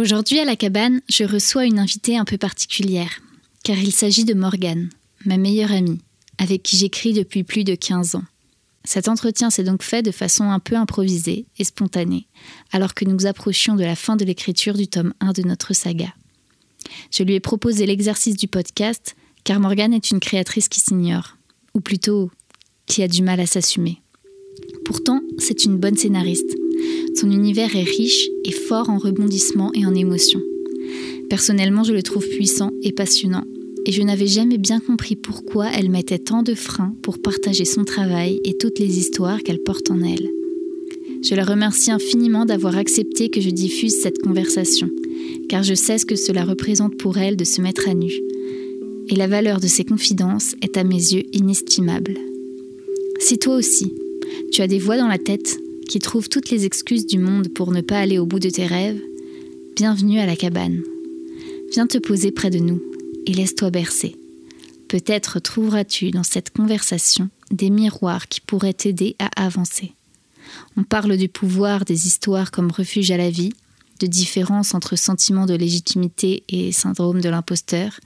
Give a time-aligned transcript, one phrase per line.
[0.00, 3.20] Aujourd'hui à la cabane, je reçois une invitée un peu particulière,
[3.62, 4.88] car il s'agit de Morgane,
[5.26, 5.98] ma meilleure amie,
[6.38, 8.24] avec qui j'écris depuis plus de 15 ans.
[8.82, 12.26] Cet entretien s'est donc fait de façon un peu improvisée et spontanée,
[12.72, 16.14] alors que nous approchions de la fin de l'écriture du tome 1 de notre saga.
[17.10, 21.36] Je lui ai proposé l'exercice du podcast, car Morgane est une créatrice qui s'ignore,
[21.74, 22.30] ou plutôt
[22.86, 24.00] qui a du mal à s'assumer.
[24.86, 26.56] Pourtant, c'est une bonne scénariste.
[27.14, 30.42] Son univers est riche et fort en rebondissements et en émotions.
[31.28, 33.44] Personnellement, je le trouve puissant et passionnant,
[33.86, 37.84] et je n'avais jamais bien compris pourquoi elle mettait tant de freins pour partager son
[37.84, 40.30] travail et toutes les histoires qu'elle porte en elle.
[41.22, 44.88] Je la remercie infiniment d'avoir accepté que je diffuse cette conversation,
[45.48, 48.12] car je sais ce que cela représente pour elle de se mettre à nu.
[49.08, 52.14] Et la valeur de ses confidences est à mes yeux inestimable.
[53.18, 53.92] Si toi aussi,
[54.50, 55.58] tu as des voix dans la tête
[55.90, 58.64] qui trouvent toutes les excuses du monde pour ne pas aller au bout de tes
[58.64, 59.00] rêves,
[59.74, 60.80] bienvenue à la cabane.
[61.72, 62.80] Viens te poser près de nous
[63.26, 64.14] et laisse-toi bercer.
[64.86, 69.94] Peut-être trouveras-tu dans cette conversation des miroirs qui pourraient t'aider à avancer.
[70.76, 73.52] On parle du pouvoir des histoires comme refuge à la vie,
[73.98, 77.98] de différence entre sentiment de légitimité et syndrome de l'imposteur,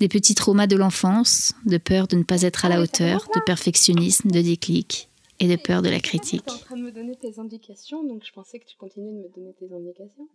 [0.00, 3.40] des petits traumas de l'enfance, de peur de ne pas être à la hauteur, de
[3.40, 5.08] perfectionnisme, de déclic
[5.42, 6.44] et de peur de la critique.
[6.46, 9.10] Tu es en train de me donner tes indications, donc je pensais que tu continuais
[9.10, 10.28] de me donner tes indications.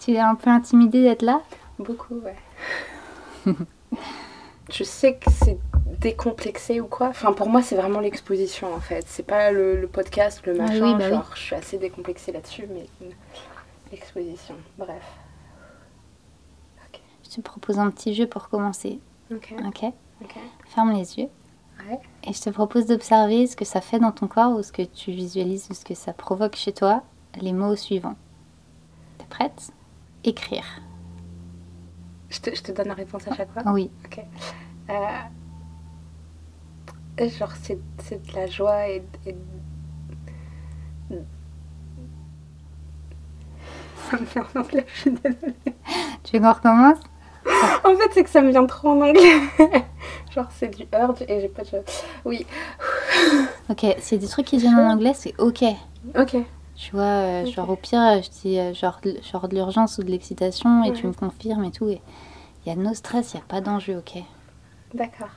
[0.00, 1.42] Tu es un peu intimidée d'être là?
[1.78, 2.36] Beaucoup, ouais.
[4.72, 5.58] je sais que c'est
[6.00, 7.08] décomplexé ou quoi.
[7.08, 9.04] Enfin, pour moi, c'est vraiment l'exposition en fait.
[9.06, 10.82] C'est pas le, podcast, le machin.
[10.82, 12.86] oui, bah genre, je suis assez décomplexée là-dessus, mais
[13.92, 14.54] l'exposition.
[14.78, 15.04] Bref.
[17.24, 19.00] Je te propose un petit jeu pour commencer.
[19.30, 19.54] Ok.
[19.66, 19.84] Ok?
[20.22, 20.34] Ok.
[20.66, 21.28] Ferme les yeux.
[21.90, 22.00] Ouais.
[22.24, 24.82] Et je te propose d'observer ce que ça fait dans ton corps ou ce que
[24.82, 27.02] tu visualises ou ce que ça provoque chez toi,
[27.40, 28.16] les mots suivants.
[29.18, 29.70] T'es prête?
[30.24, 30.64] Écrire.
[32.28, 33.62] Je te, je te donne la réponse à chaque fois?
[33.72, 33.90] Oui.
[34.04, 34.20] Ok.
[34.90, 34.94] Euh,
[37.28, 39.36] genre, c'est de la joie et, et-
[44.12, 45.54] je suis désolée.
[46.24, 46.98] Tu veux qu'on recommence?
[47.84, 49.40] En fait, c'est que ça me vient trop en anglais.
[50.34, 51.82] genre, c'est du urge et j'ai pas de.
[52.24, 52.46] Oui.
[53.68, 55.62] Ok, a des trucs qui viennent en anglais, c'est ok.
[56.18, 56.36] Ok.
[56.74, 60.02] Tu vois, euh, genre au pire, je dis euh, genre, de- genre de l'urgence ou
[60.02, 61.88] de l'excitation et tu me confirmes et tout.
[61.88, 62.00] Il
[62.66, 64.22] y a no stress, il n'y a pas d'enjeu, ok.
[64.94, 65.28] D'accord.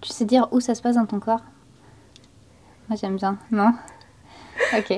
[0.00, 1.40] Tu sais dire où ça se passe dans ton corps?
[2.88, 3.72] Moi j'aime bien, non?
[4.76, 4.92] Ok,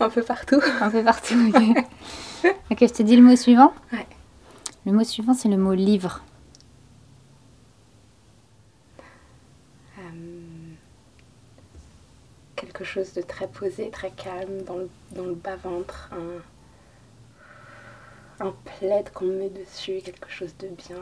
[0.00, 0.60] Un peu partout.
[0.80, 1.34] un peu partout.
[1.54, 1.84] Ok,
[2.70, 4.06] Ok, je te dis le mot suivant Ouais.
[4.86, 6.22] Le mot suivant, c'est le mot livre.
[9.98, 10.02] Euh,
[12.56, 16.10] quelque chose de très posé, très calme, dans le, dans le bas-ventre.
[16.12, 16.42] Un,
[18.46, 20.96] un plaid qu'on met dessus, quelque chose de bien.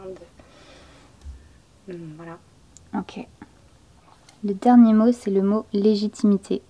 [1.88, 1.94] De...
[1.94, 2.38] Hmm, voilà.
[2.94, 3.26] Ok.
[4.44, 6.62] Le dernier mot, c'est le mot légitimité.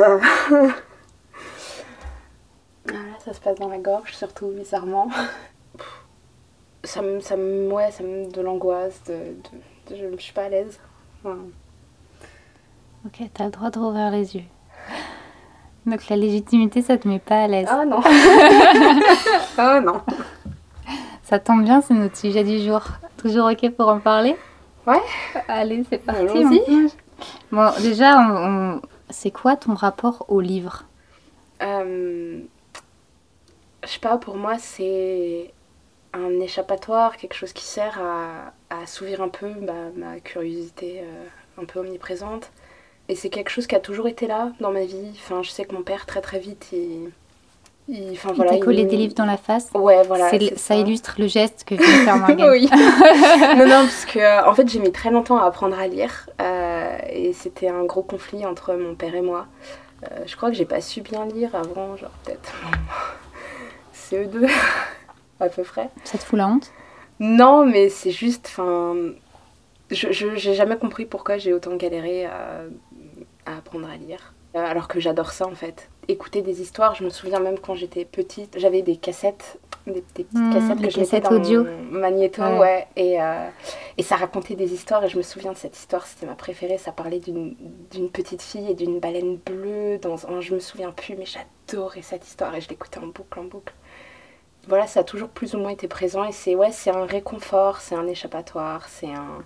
[0.00, 0.18] Ah,
[2.92, 5.08] là, ça se passe dans la gorge, surtout bizarrement.
[6.84, 10.32] Ça me, ça me, ouais, ça me de l'angoisse, de, de- de- je, je suis
[10.32, 10.78] pas à l'aise.
[11.24, 11.32] Ouais.
[13.06, 14.44] Ok, t'as le droit de rouvrir les yeux.
[15.86, 17.68] Donc la légitimité, ça te met pas à l'aise.
[17.70, 18.00] Ah non.
[19.58, 20.00] ah non.
[21.24, 22.82] Ça tombe bien, c'est notre sujet du jour.
[23.18, 24.36] Toujours ok pour en parler?
[24.86, 25.00] Ouais.
[25.48, 26.20] Allez, c'est parti.
[26.22, 26.62] Allons-y.
[26.68, 26.88] on-
[27.50, 28.80] Bon, déjà, on- on-
[29.10, 30.86] c'est quoi ton rapport au livre
[31.62, 32.40] Euh,
[33.84, 35.52] je sais pas, pour moi, c'est
[36.12, 41.26] un échappatoire, quelque chose qui sert à, à assouvir un peu bah, ma curiosité euh,
[41.58, 42.52] un peu omniprésente.
[43.08, 45.10] Et c'est quelque chose qui a toujours été là dans ma vie.
[45.14, 47.10] Enfin, je sais que mon père, très très vite, il.
[47.88, 49.68] Il enfin, voilà, collé il- des livres dans la face?
[49.74, 50.28] Ouais, voilà.
[50.30, 52.50] C'est- ça, illustre le geste que vient de faire Morgane.
[52.50, 52.68] oui.
[53.56, 56.28] non, non, parce que euh, en fait, j'ai mis très longtemps à apprendre à lire.
[56.40, 59.46] euh, et c'était un gros conflit entre mon père et moi.
[60.04, 62.52] Euh, je crois que j'ai pas su bien lire avant, genre peut-être
[63.94, 64.48] CE2,
[65.40, 65.88] à peu près.
[66.04, 66.70] Ça te fout la honte?
[67.20, 68.94] Non, mais c'est juste, enfin.
[69.90, 72.60] Je je- j'ai jamais compris pourquoi j'ai autant galéré à,
[73.46, 74.34] à apprendre à lire.
[74.58, 75.88] Euh, Alors que j'adore ça en fait.
[76.08, 80.24] Écouter des histoires, je me souviens même quand j'étais petite, j'avais des cassettes, des, des
[80.24, 81.64] petites Mmh, cassettes que je mettais cassettes dans audio.
[81.64, 82.58] mon magnéto, Ouais.
[82.58, 82.86] ouais.
[82.96, 83.48] et, euh,
[83.98, 86.78] et ça racontait des histoires et je me souviens de cette histoire, c'était ma préférée.
[86.78, 87.54] Ça parlait d'une
[87.90, 90.40] d'une petite fille et d'une baleine bleue dans un.
[90.40, 93.74] Je me souviens plus, mais j'adorais cette histoire et je l'écoutais en boucle, en boucle
[94.66, 97.80] voilà, ça a toujours plus ou moins été présent et c'est ouais, c'est un réconfort,
[97.80, 99.42] c'est un échappatoire, c'est un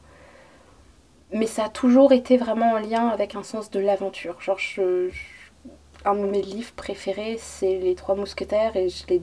[1.33, 4.41] mais ça a toujours été vraiment en lien avec un sens de l'aventure.
[4.41, 4.59] Genre,
[6.05, 9.23] un de mes livres préférés, c'est Les Trois Mousquetaires, et je l'ai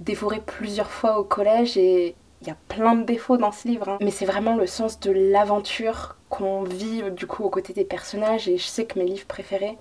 [0.00, 3.88] dévoré plusieurs fois au collège, et il y a plein de défauts dans ce livre,
[3.88, 3.98] hein.
[4.00, 8.48] mais c'est vraiment le sens de l'aventure qu'on vit du coup aux côtés des personnages,
[8.48, 9.78] et je sais que mes livres préférés,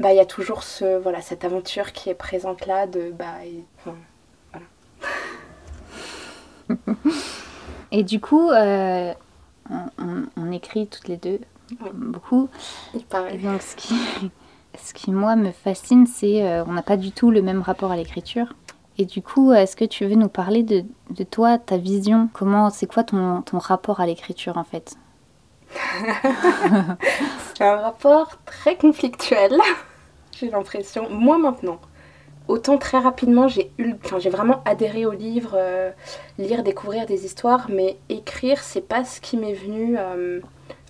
[0.00, 3.36] bah il y a toujours ce voilà cette aventure qui est présente là de bah
[3.84, 3.98] voilà.
[7.92, 9.14] et du coup, euh,
[9.70, 11.40] on, écrit toutes les deux
[11.94, 12.48] beaucoup.
[12.94, 13.94] Et donc ce qui,
[14.82, 17.90] ce qui moi me fascine, c'est euh, on n'a pas du tout le même rapport
[17.90, 18.54] à l'écriture.
[18.96, 22.28] Et du coup, est-ce que tu veux nous parler de, de toi, ta vision?
[22.32, 24.96] Comment, c'est quoi ton, ton rapport à l'écriture en fait?
[27.54, 29.58] C'est un rapport très conflictuel,
[30.38, 31.08] j'ai l'impression.
[31.10, 31.80] Moi maintenant,
[32.48, 35.90] autant très rapidement, j'ai eu, enfin, j'ai vraiment adhéré au livre, euh,
[36.38, 40.40] lire, découvrir des histoires, mais écrire, c'est pas ce qui m'est venu euh,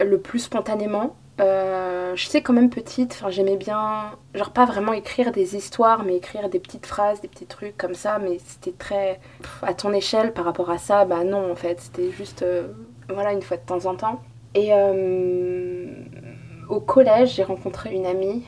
[0.01, 1.15] le plus spontanément.
[1.41, 6.05] Euh, je sais quand même petite, enfin j'aimais bien, genre pas vraiment écrire des histoires,
[6.05, 9.21] mais écrire des petites phrases, des petits trucs comme ça, mais c'était très
[9.63, 12.45] à ton échelle par rapport à ça, bah non en fait, c'était juste
[13.09, 14.21] voilà une fois de temps en temps.
[14.55, 14.71] Et
[16.69, 18.45] au collège, j'ai rencontré une amie,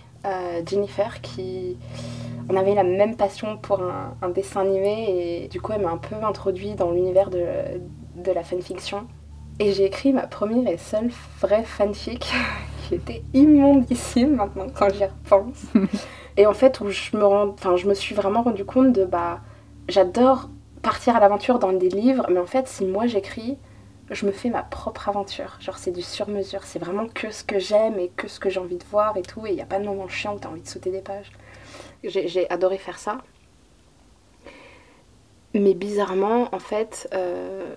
[0.64, 1.76] Jennifer, qui
[2.48, 5.96] on avait la même passion pour un, dessin animé et du coup elle m'a un
[5.96, 7.44] peu introduit dans l'univers de,
[8.16, 9.06] de la fanfiction.
[9.58, 11.10] Et j'ai écrit ma première et seule
[11.40, 12.30] vraie fanfic
[12.88, 15.64] qui était immondissime maintenant quand j'y repense.
[16.36, 19.40] et en fait où je me, je suis vraiment rendu compte de bah
[19.88, 20.50] j'adore
[20.82, 23.58] partir à l'aventure dans des livres mais en fait si moi j'écris
[24.10, 25.56] je me fais ma propre aventure.
[25.60, 26.62] Genre, c'est du sur-mesure.
[26.62, 29.22] C'est vraiment que ce que j'aime et que ce que j'ai envie de voir et
[29.22, 29.46] tout.
[29.46, 31.00] Et il n'y a pas de moment chiant où tu as envie de sauter des
[31.00, 31.32] pages.
[32.06, 33.18] J'ai adoré faire ça.
[35.54, 37.74] Mais bizarrement, en fait, euh,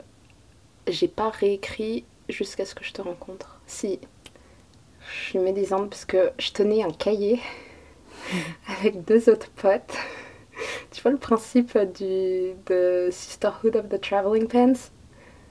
[0.87, 3.61] j'ai pas réécrit jusqu'à ce que je te rencontre.
[3.67, 3.99] Si,
[5.01, 7.39] je suis médisante parce que je tenais un cahier
[8.67, 9.95] avec deux autres potes.
[10.91, 14.91] tu vois le principe du de Sisterhood of the Traveling Pants?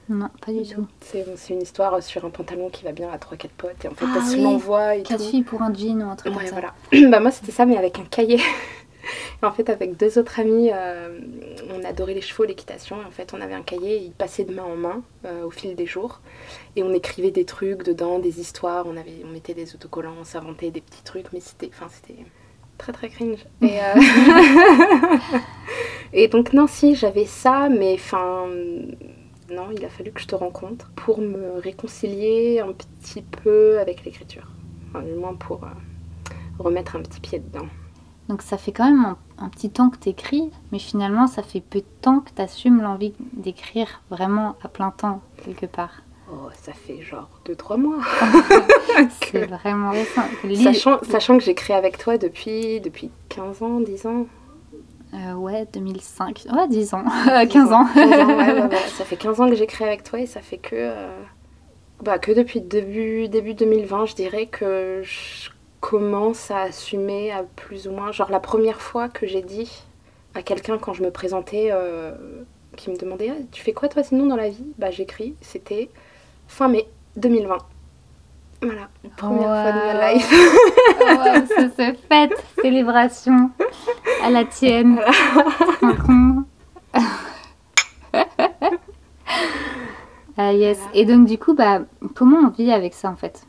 [0.09, 0.87] Non, pas du tout.
[1.01, 3.85] C'est une histoire sur un pantalon qui va bien à 3-4 potes.
[3.85, 6.33] Et en fait, ah, se l'envoie et Quatre filles pour un jean ou un truc
[6.33, 6.51] comme ça.
[6.51, 6.73] voilà.
[7.11, 8.39] bah, moi, c'était ça, mais avec un cahier.
[9.43, 11.19] et en fait, avec deux autres amis, euh,
[11.69, 12.99] on adorait les chevaux, l'équitation.
[13.03, 15.51] Et en fait, on avait un cahier, il passait de main en main euh, au
[15.51, 16.21] fil des jours.
[16.75, 18.87] Et on écrivait des trucs dedans, des histoires.
[18.87, 21.31] On, avait, on mettait des autocollants, on s'inventait des petits trucs.
[21.33, 21.69] Mais c'était
[22.79, 23.45] très très cringe.
[23.61, 24.01] Et, euh,
[26.13, 28.47] et donc, non, si, j'avais ça, mais enfin
[29.51, 34.05] non, il a fallu que je te rencontre pour me réconcilier un petit peu avec
[34.05, 34.47] l'écriture.
[34.89, 35.67] Enfin, du moins pour euh,
[36.59, 37.67] remettre un petit pied dedans.
[38.27, 41.61] Donc ça fait quand même un, petit temps que tu écris, mais finalement ça fait
[41.61, 46.03] peu de temps que tu assumes l'envie d'écrire vraiment à plein temps quelque part.
[46.31, 47.97] Oh, ça fait genre 2-3 mois.
[49.23, 50.21] C'est vraiment récent.
[50.63, 54.27] Sachant, sachant que j'écris avec toi depuis, depuis 15 ans, 10 ans.
[55.13, 56.45] Euh, ouais, 2005.
[56.53, 57.03] Ouais, 10 ans.
[57.49, 57.87] 15 ans.
[58.97, 60.75] Ça fait 15 ans que j'écris avec toi et ça fait que.
[60.75, 61.09] Euh,
[62.03, 65.49] bah, que depuis début, début 2020, je dirais que je
[65.81, 68.11] commence à assumer à plus ou moins.
[68.11, 69.83] Genre, la première fois que j'ai dit
[70.35, 72.13] à quelqu'un quand je me présentais, euh,
[72.77, 74.65] qui me demandait ah, Tu fais quoi toi sinon dans la vie?
[74.77, 75.35] Bah, j'écris.
[75.41, 75.89] C'était
[76.47, 77.57] fin mai 2020.
[78.61, 80.31] Voilà, première fois de ma life.
[80.99, 83.51] wow, se fête, célébration
[84.21, 84.99] à la tienne.
[90.37, 90.79] ah yes.
[90.93, 91.81] Et donc du coup, bah,
[92.15, 93.45] comment on vit avec ça en fait?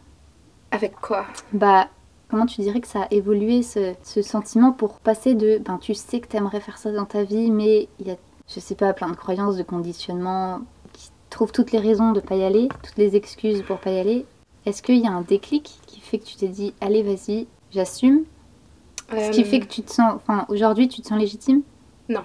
[0.71, 1.25] Avec quoi?
[1.53, 1.89] Bah,
[2.31, 5.95] comment tu dirais que ça a évolué ce, ce sentiment pour passer de, ben tu
[5.95, 8.17] sais que tu aimerais faire ça dans ta vie, mais il y a,
[8.49, 10.61] je sais pas, plein de croyances, de conditionnements
[10.93, 13.99] qui trouvent toutes les raisons de pas y aller, toutes les excuses pour pas y
[13.99, 14.27] aller,
[14.67, 18.25] est-ce qu'il y a un déclic qui fait que tu t'es dit, allez, vas-y, j'assume?
[19.11, 20.15] Ce qui fait que tu te sens.
[20.17, 21.63] Enfin, aujourd'hui, tu te sens légitime?
[22.09, 22.21] Non.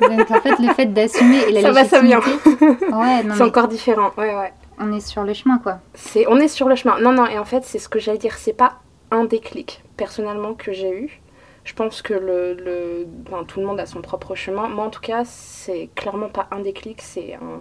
[0.00, 2.20] Donc, en fait, le fait d'assumer et la ça Va, ça vient.
[2.20, 4.10] ouais, c'est encore différent.
[4.16, 4.52] Ouais, ouais.
[4.78, 5.78] On est sur le chemin, quoi.
[5.94, 7.00] C'est, on est sur le chemin.
[7.00, 8.34] Non, non, et en fait, c'est ce que j'allais dire.
[8.36, 8.74] C'est pas
[9.10, 11.20] un déclic, personnellement, que j'ai eu.
[11.64, 13.06] Je pense que le, le
[13.46, 14.68] tout le monde a son propre chemin.
[14.68, 17.60] Moi, en tout cas, c'est clairement pas un déclic, c'est un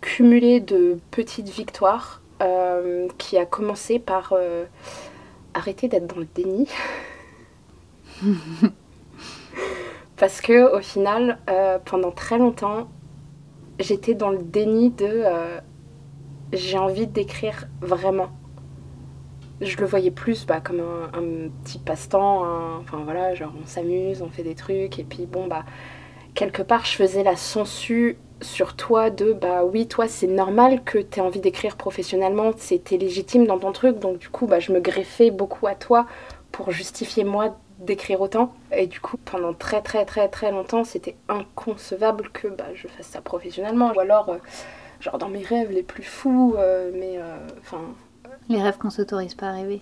[0.00, 4.64] cumulé de petites victoires euh, qui a commencé par euh,
[5.54, 6.68] arrêter d'être dans le déni.
[10.16, 12.88] Parce que au final, euh, pendant très longtemps,
[13.78, 15.24] j'étais dans le déni de
[16.52, 18.28] j'ai envie d'écrire vraiment.
[19.60, 22.42] Je le voyais plus bah, comme un, petit passe-temps,
[22.80, 25.64] enfin voilà, genre on s'amuse, on fait des trucs, et puis bon bah
[26.34, 30.98] quelque part, je faisais la censure sur toi de bah oui, toi, c'est normal que
[30.98, 34.80] tu envie d'écrire professionnellement, c'était légitime dans ton truc, donc du coup, bah, je me
[34.80, 36.06] greffais beaucoup à toi
[36.50, 38.54] pour justifier moi d'écrire autant.
[38.72, 43.06] Et du coup, pendant très très très très longtemps, c'était inconcevable que bah, je fasse
[43.06, 43.92] ça professionnellement.
[43.94, 44.38] Ou alors, euh,
[45.00, 47.80] genre dans mes rêves les plus fous, euh, mais euh, enfin.
[48.48, 49.80] les rêves qu'on s'autorise pas à rêver.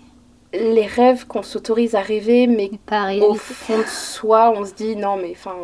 [0.53, 4.97] Les rêves qu'on s'autorise à rêver, mais, pas au fond de soi, on se dit
[4.97, 5.55] non, mais enfin,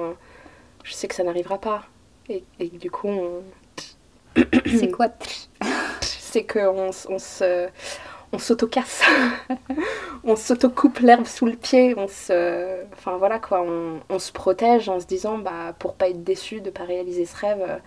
[0.84, 1.82] je sais que ça n'arrivera pas.
[2.28, 3.42] Et, et, du coup, on.
[4.66, 5.08] C'est quoi?
[6.00, 7.68] C'est qu'on on se
[8.32, 9.02] on s'auto-casse,
[10.24, 13.64] on s'auto-coupe l'herbe sous le pied, on se, enfin voilà quoi,
[14.08, 17.36] on, se protège en se disant bah pour pas être déçu de pas réaliser ce
[17.36, 17.78] rêve, euh,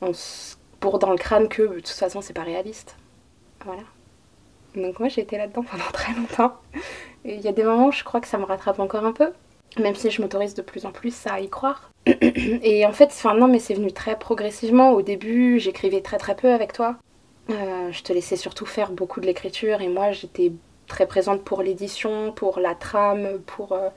[0.00, 2.96] on se pour dans le crâne que de toute façon c'est pas réaliste,
[3.64, 3.82] voilà.
[4.76, 6.56] Donc moi j'ai été là-dedans pendant très longtemps.
[7.24, 9.12] Et il y a des moments où je crois que ça me rattrape encore un
[9.12, 9.32] peu,
[9.78, 11.90] même si je m'autorise de plus en plus à y croire.
[12.06, 14.92] Et en fait, enfin non, mais c'est venu très progressivement.
[14.92, 16.96] Au début, j'écrivais très très peu avec toi.
[17.50, 20.52] Euh, je te laissais surtout faire beaucoup de l'écriture et moi j'étais
[20.86, 23.88] très présente pour l'édition, pour la trame, pour euh,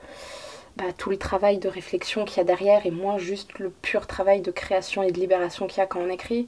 [0.76, 4.06] bah, tout le travail de réflexion qu'il y a derrière et moins juste le pur
[4.06, 6.46] travail de création et de libération qu'il y a quand on écrit.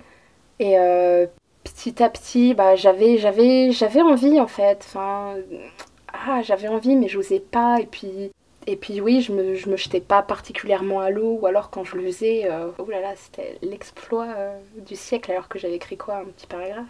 [0.60, 1.26] Et euh,
[1.62, 4.86] petit à petit, bah, j'avais, j'avais, j'avais envie en fait.
[4.96, 8.32] Ah, j'avais envie mais j'osais pas et puis
[8.66, 11.84] et puis oui, je me, je me jetais pas particulièrement à l'eau, ou alors quand
[11.84, 15.74] je le faisais, euh, oh là là, c'était l'exploit euh, du siècle, alors que j'avais
[15.74, 16.86] écrit quoi, un petit paragraphe.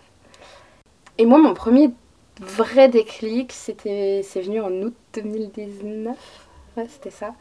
[1.19, 1.91] Et moi, mon premier
[2.41, 6.17] vrai déclic, c'était, c'est venu en août 2019,
[6.77, 7.35] ouais, c'était ça.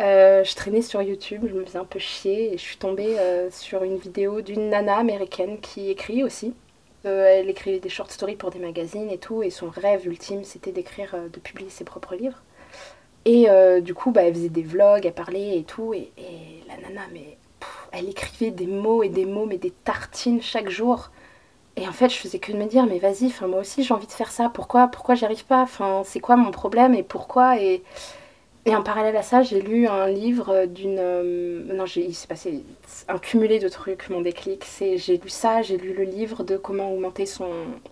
[0.00, 3.16] Euh, je traînais sur YouTube, je me faisais un peu chier, et je suis tombée
[3.50, 6.54] sur une vidéo d'une nana américaine qui écrit aussi.
[7.04, 10.72] elle écrivait des short stories pour des magazines et tout, et son rêve ultime, c'était
[10.72, 12.42] d'écrire, de publier ses propres livres.
[13.26, 15.92] Et euh, du coup, bah, elle faisait des vlogs, elle parlait et tout.
[15.92, 16.12] Et,
[16.68, 17.36] la nana, mais
[17.92, 21.10] elle écrivait des mots et des mots, mais des tartines chaque jour.
[21.76, 24.06] Et en fait, je faisais que de me dire, mais vas-y, moi aussi j'ai envie
[24.06, 24.48] de faire ça.
[24.48, 25.62] Pourquoi Pourquoi j'y arrive pas?
[25.62, 27.60] Enfin, c'est quoi mon problème et pourquoi?
[27.60, 27.82] Et,
[28.64, 30.98] et en parallèle à ça, j'ai lu un livre d'une.
[30.98, 32.64] Euh, non, il s'est passé
[33.08, 34.64] un cumulé de trucs, mon déclic.
[34.64, 37.50] C'est j'ai lu ça, j'ai lu le livre de comment augmenter son,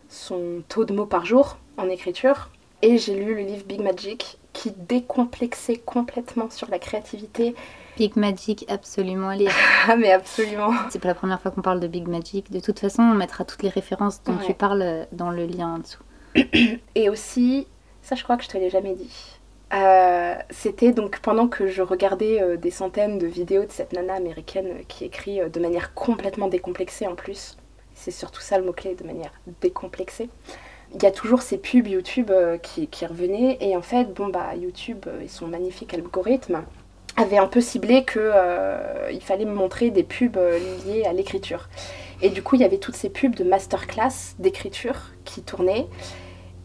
[0.08, 2.50] son taux de mots par jour en écriture.
[2.82, 7.54] Et j'ai lu le livre Big Magic qui décomplexait complètement sur la créativité.
[7.98, 9.52] Big Magic, absolument lire.
[9.88, 10.72] ah, mais absolument.
[10.88, 12.50] C'est pas la première fois qu'on parle de Big Magic.
[12.50, 15.78] De toute façon, on mettra toutes les références dont tu parles dans le lien en
[15.80, 16.02] dessous.
[16.94, 17.66] Et aussi,
[18.00, 19.38] ça, je crois que je te l'ai jamais dit.
[19.72, 24.14] Euh, c'était donc pendant que je regardais euh, des centaines de vidéos de cette nana
[24.14, 27.56] américaine qui écrit euh, de manière complètement décomplexée en plus.
[27.94, 30.28] C'est surtout ça le mot-clé, de manière décomplexée
[30.94, 33.58] il y a toujours ces pubs YouTube euh, qui, revenaient.
[33.60, 36.62] Et en fait bon bah YouTube euh, et son magnifique algorithme
[37.16, 40.38] avait un peu ciblé que euh, il fallait me montrer des pubs
[40.86, 41.68] liées à l'écriture.
[42.22, 45.86] Et du coup il y avait toutes ces pubs de masterclass d'écriture qui tournaient.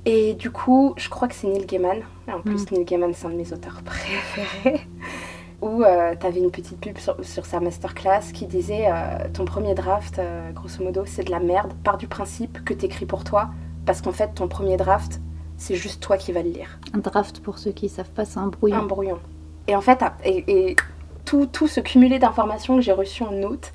[0.05, 2.75] Et du coup je crois que c'est Neil Gaiman en plus mm.
[2.75, 4.81] Neil Gaiman c'est un de mes auteurs préférés
[5.61, 8.87] où tu avais une petite pub sur, sur sa masterclass qui disait
[9.33, 10.21] ton premier draft
[10.53, 11.73] grosso modo c'est de la merde.
[11.83, 13.49] Part du principe que t'écris pour toi
[13.89, 15.19] parce qu'en fait, ton premier draft,
[15.57, 16.77] c'est juste toi qui vas le lire.
[16.93, 18.77] Un draft, pour ceux qui ne savent pas, c'est un brouillon.
[18.77, 19.17] Un brouillon.
[19.65, 20.75] Et en fait, et,
[21.25, 23.71] tout, tout, ce cumulé d'informations que j'ai reçu en août,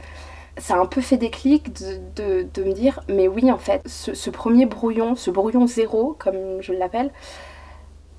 [0.56, 1.72] ça a un peu fait des clics
[2.14, 6.60] de, de, me dire, mais oui, en fait, ce, premier brouillon, ce brouillon zéro, comme
[6.60, 7.10] je l'appelle,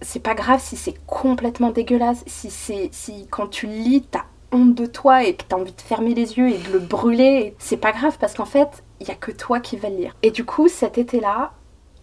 [0.01, 4.75] c'est pas grave si c'est complètement dégueulasse, si c'est si quand tu lis, t'as honte
[4.75, 7.77] de toi et que t'as envie de fermer les yeux et de le brûler, c'est
[7.77, 10.15] pas grave parce qu'en fait, il y a que toi qui vas le lire.
[10.23, 11.53] Et du coup, cet été-là,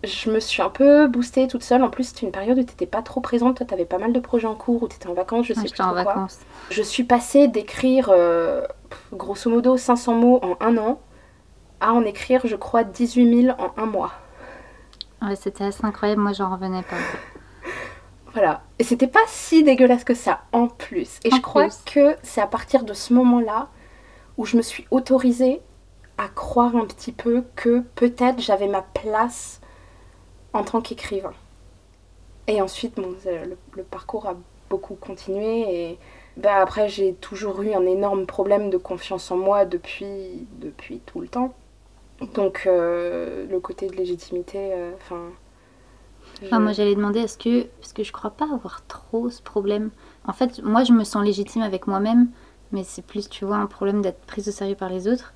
[0.04, 1.82] je me suis un peu boostée toute seule.
[1.82, 3.58] En plus, c'était une période où t'étais pas trop présente.
[3.58, 5.82] Toi, t'avais pas mal de projets en cours, où t'étais en vacances, je sais plus
[5.82, 6.40] en vacances.
[6.70, 8.66] Je suis passée d'écrire euh,
[9.12, 11.00] grosso modo 500 mots en un an
[11.80, 14.12] à en écrire, je crois, 18 000 en un mois.
[15.20, 16.20] Ouais, c'était assez incroyable.
[16.20, 16.96] Moi, j'en revenais pas.
[18.32, 18.62] voilà.
[18.78, 21.18] Et c'était pas si dégueulasse que ça, en plus.
[21.24, 23.68] Et je crois que c'est à partir de ce moment-là
[24.36, 25.60] où je me suis autorisée
[26.18, 29.60] à croire un petit peu que peut-être j'avais ma place
[30.52, 31.32] en tant qu'écrivain.
[32.46, 34.36] Et ensuite, bon, le, parcours a
[34.68, 35.98] beaucoup continué et
[36.36, 41.20] bah, après j'ai toujours eu un énorme problème de confiance en moi depuis, depuis tout
[41.20, 41.54] le temps.
[42.34, 45.28] Donc euh, le côté de légitimité, euh, enfin...
[46.50, 49.90] Ah, moi j'allais demander est-ce que, parce que je crois pas avoir trop ce problème.
[50.26, 52.28] En fait, moi je me sens légitime avec moi-même,
[52.72, 55.34] mais c'est plus, tu vois, un problème d'être prise au sérieux par les autres.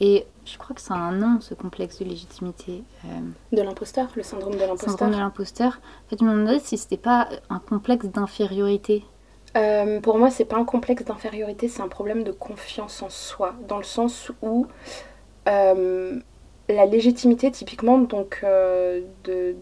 [0.00, 2.82] Et je crois que c'est un nom, ce complexe de légitimité.
[3.04, 4.90] Euh, de l'imposteur, le syndrome de l'imposteur.
[4.90, 5.80] Syndrome de l'imposteur.
[6.06, 9.04] En fait, je me demandais si c'était pas un complexe d'infériorité.
[9.56, 13.54] Euh, pour moi, c'est pas un complexe d'infériorité, c'est un problème de confiance en soi,
[13.68, 14.66] dans le sens où
[15.48, 16.18] euh,
[16.68, 19.04] la légitimité, typiquement, donc de,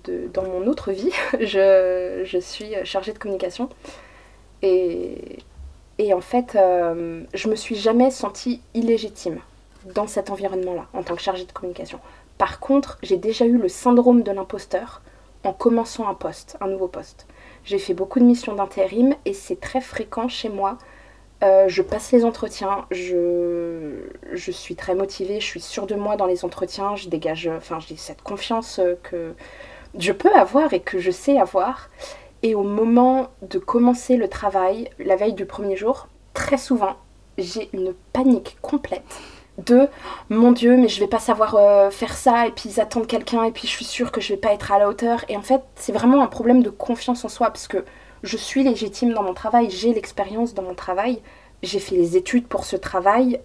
[0.05, 1.11] de- dans mon autre vie,
[1.41, 3.69] je, je suis chargée de communication
[4.63, 5.39] et,
[5.99, 6.57] et en fait,
[7.35, 9.41] je me suis jamais sentie illégitime
[9.95, 12.01] dans cet environnement-là en tant que chargée de communication.
[12.39, 15.03] Par contre, j'ai déjà eu le syndrome de l'imposteur
[15.45, 17.27] en commençant un poste, un nouveau poste.
[17.65, 20.79] J'ai fait beaucoup de missions d'intérim et c'est très fréquent chez moi.
[21.43, 26.17] Euh, je passe les entretiens, je, je suis très motivée, je suis sûre de moi
[26.17, 29.35] dans les entretiens, je dégage, enfin j'ai cette confiance que
[29.99, 31.89] je peux avoir et que je sais avoir.
[32.43, 36.97] Et au moment de commencer le travail, la veille du premier jour, très souvent,
[37.39, 39.21] j'ai une panique complète
[39.65, 39.89] de
[40.29, 43.45] mon Dieu, mais je vais pas savoir euh, faire ça, et puis ils attendent quelqu'un,
[43.45, 45.25] et puis je suis sûre que je vais pas être à la hauteur.
[45.29, 47.85] Et en fait, c'est vraiment un problème de confiance en soi, parce que
[48.23, 51.21] je suis légitime dans mon travail, j'ai l'expérience dans mon travail,
[51.63, 53.41] j'ai fait les études pour ce travail.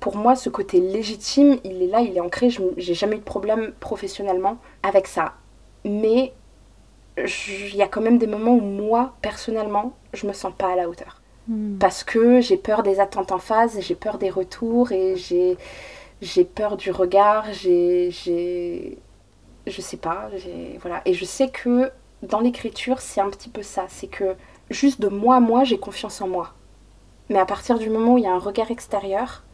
[0.00, 3.24] Pour moi, ce côté légitime, il est là, il est ancré, j'ai jamais eu de
[3.24, 5.34] problème professionnellement avec ça.
[5.84, 6.32] Mais
[7.16, 10.76] il y a quand même des moments où moi, personnellement, je me sens pas à
[10.76, 11.17] la hauteur
[11.48, 11.78] Hmm.
[11.78, 15.56] parce que j'ai peur des attentes en phase, j'ai peur des retours et j'ai
[16.20, 18.98] j'ai peur du regard, j'ai j'ai
[19.66, 20.28] je sais pas,
[20.80, 21.90] voilà et je sais que
[22.22, 24.36] dans l'écriture, c'est un petit peu ça, c'est que
[24.70, 26.54] juste de moi à moi, j'ai confiance en moi.
[27.30, 29.44] Mais à partir du moment où il y a un regard extérieur,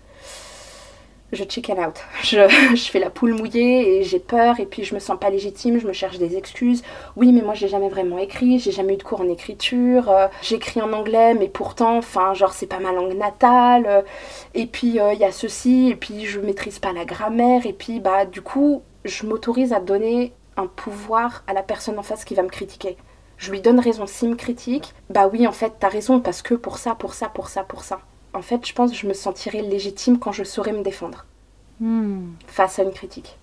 [1.34, 1.96] je chicken out.
[2.22, 2.38] Je,
[2.74, 5.78] je fais la poule mouillée et j'ai peur et puis je me sens pas légitime,
[5.78, 6.82] je me cherche des excuses.
[7.16, 10.28] Oui, mais moi j'ai jamais vraiment écrit, j'ai jamais eu de cours en écriture, euh,
[10.42, 13.84] j'écris en anglais, mais pourtant, enfin, genre c'est pas ma langue natale.
[13.86, 14.02] euh,
[14.54, 17.72] et puis euh, il y a ceci, et puis je maîtrise pas la grammaire, et
[17.72, 22.24] puis bah du coup, je m'autorise à donner un pouvoir à la personne en face
[22.24, 22.96] qui va me critiquer.
[23.36, 26.54] Je lui donne raison s'il me critique, bah oui, en fait, t'as raison, parce que
[26.54, 28.00] pour ça, pour ça, pour ça, pour ça.
[28.34, 31.24] En fait, je pense que je me sentirai légitime quand je saurai me défendre
[31.80, 32.36] Hmm.
[32.46, 33.38] face à une critique.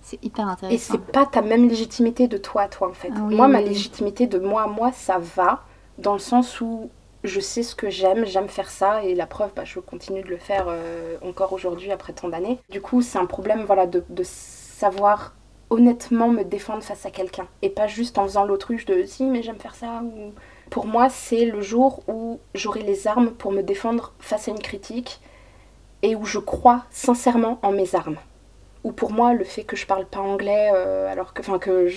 [0.00, 0.78] C'est hyper Et intéressant.
[0.78, 3.14] c'est pas ta même légitimité de toi à toi en fait.
[3.14, 5.64] Ah oui, moi, ma légitimité de moi à moi, ça va
[5.98, 6.90] dans le sens où
[7.24, 10.28] je sais ce que j'aime, j'aime faire ça et la preuve, bah, je continue de
[10.28, 12.58] le faire euh, encore aujourd'hui après tant d'années.
[12.70, 15.34] Du coup, c'est un problème voilà, de, de savoir
[15.70, 19.42] honnêtement me défendre face à quelqu'un et pas juste en faisant l'autruche de si mais
[19.42, 20.32] j'aime faire ça ou
[20.72, 24.58] pour moi c'est le jour où j'aurai les armes pour me défendre face à une
[24.58, 25.20] critique
[26.00, 28.16] et où je crois sincèrement en mes armes.
[28.82, 31.90] Ou pour moi le fait que je parle pas anglais euh, alors que enfin que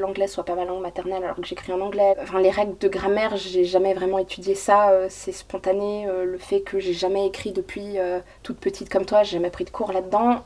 [0.00, 2.14] l'anglais soit pas ma langue maternelle alors que j'écris en anglais.
[2.20, 6.36] Enfin les règles de grammaire j'ai jamais vraiment étudié ça euh, c'est spontané euh, le
[6.36, 7.96] fait que j'ai jamais écrit depuis
[8.42, 10.44] toute petite comme toi j'ai jamais pris de cours là-dedans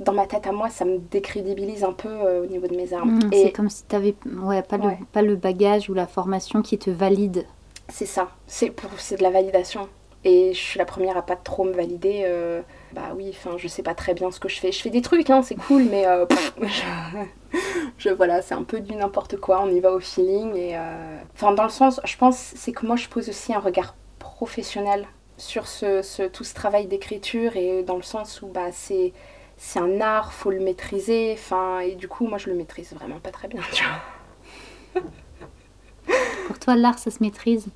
[0.00, 2.92] dans ma tête à moi ça me décrédibilise un peu euh, au niveau de mes
[2.92, 3.16] armes.
[3.18, 4.96] Hmm, et C'est comme si tu avais ouais, pas, Ouais.
[5.00, 7.46] Le, pas le bagage ou la formation qui te valide.
[7.88, 8.28] c'est ça.
[8.46, 9.88] C'est pour de la validation.
[10.26, 12.62] Et je suis la première à pas trop me valider euh,
[12.94, 14.72] bah oui enfin je sais pas très bien ce que je fais.
[14.72, 17.58] Je fais des trucs hein c'est cool mais euh, pff, je,
[17.98, 19.60] je- voilà c'est un peu du n'importe quoi.
[19.62, 20.78] On y va au feeling et
[21.34, 25.06] enfin dans le sens je pense c'est que moi je pose aussi un regard professionnel
[25.36, 29.12] sur ce, ce- tout ce travail d'écriture et dans le sens où bah c'est
[29.56, 33.20] c'est un art faut le maîtriser enfin et du coup moi je le maîtrise vraiment
[33.20, 35.02] pas très bien tu vois
[36.46, 37.66] Pour toi, l'art, ça se maîtrise?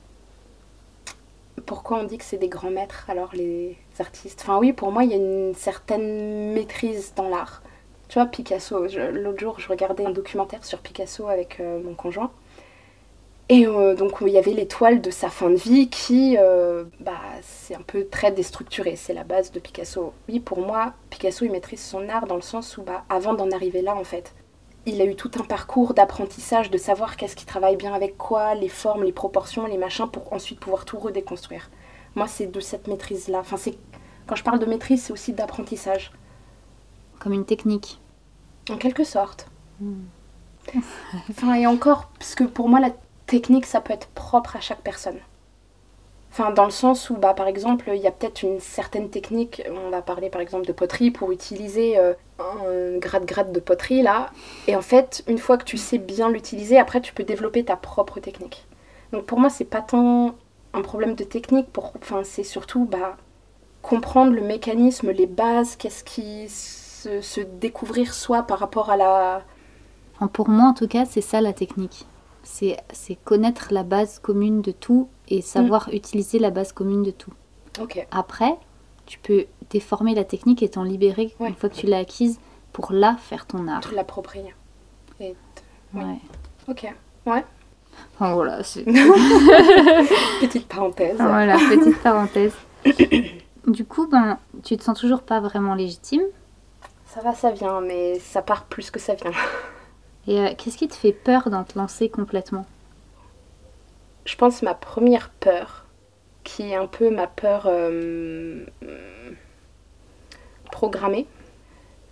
[1.67, 4.41] pourquoi on dit que c'est des grands maîtres alors les artistes?
[4.43, 7.63] Enfin oui, pour moi, il y a une certaine maîtrise dans l'art.
[8.09, 12.31] Tu vois, Picasso, l'autre jour, je regardais un documentaire sur Picasso avec euh, mon conjoint.
[13.51, 16.85] Et euh, donc, il y avait les toiles de sa fin de vie qui, euh,
[17.01, 18.95] bah, c'est un peu très déstructuré.
[18.97, 20.13] C'est la base de Picasso.
[20.29, 23.51] Oui, pour moi, Picasso, il maîtrise son art dans le sens où, bah, avant d'en
[23.51, 24.35] arriver là, en fait,
[24.85, 28.55] il a eu tout un parcours d'apprentissage, de savoir qu'est-ce qui travaille bien avec quoi,
[28.55, 31.71] les formes, les proportions, les machins, pour ensuite pouvoir tout redéconstruire.
[32.17, 33.39] Moi, c'est de cette maîtrise-là.
[33.41, 33.79] Enfin, c'est
[34.27, 36.13] quand je parle de maîtrise, c'est aussi d'apprentissage,
[37.19, 37.99] Comme une technique.
[38.71, 39.47] en quelque sorte.
[39.81, 40.05] Hmm.
[41.31, 42.91] Enfin, et encore, parce que pour moi, la
[43.29, 45.19] technique, ça peut être propre à chaque personne.
[46.31, 49.63] Enfin, dans le sens où, bah, par exemple, il y a peut-être une certaine technique,
[49.71, 54.31] on va parler par exemple de poterie, pour utiliser euh, un grade-grade de poterie, là.
[54.67, 57.77] Et en fait, une fois que tu sais bien l'utiliser, après, tu peux développer ta
[57.77, 58.67] propre technique.
[59.13, 60.35] Donc pour moi, c'est pas tant
[60.75, 61.93] un problème de technique, pour...
[62.01, 63.17] enfin, c'est surtout bah,
[63.83, 69.43] comprendre le mécanisme, les bases, qu'est-ce qui se, se découvrir soi par rapport à la...
[70.33, 72.07] Pour moi, en tout cas, c'est ça la technique.
[72.51, 77.33] C'est connaître la base commune de tout et savoir utiliser la base commune de tout.
[78.11, 78.57] Après,
[79.07, 81.49] tu peux déformer la technique et t'en libérer Ouais.
[81.49, 82.41] une fois que tu l'as acquise
[82.73, 83.81] pour là faire ton art.
[83.81, 84.55] Te l'approprier.
[85.21, 85.35] Et...
[85.95, 86.03] Oui.
[86.03, 86.19] Ouais.
[86.69, 86.93] Ok.
[87.27, 87.45] Ouais.
[88.15, 88.85] Enfin voilà, c'est...
[90.41, 91.17] petite parenthèse.
[91.19, 92.55] Voilà, petite parenthèse.
[93.67, 96.23] du coup, ben, tu te sens toujours pas vraiment légitime
[97.07, 99.33] Ça va, ça vient, mais ça part plus que ça vient.
[100.29, 102.67] Et euh, qu'est-ce qui te fait peur d'en te lancer complètement?
[104.27, 105.87] Je pense ma première peur,
[106.45, 108.67] qui est un peu ma peur euh,
[110.71, 111.27] programmée,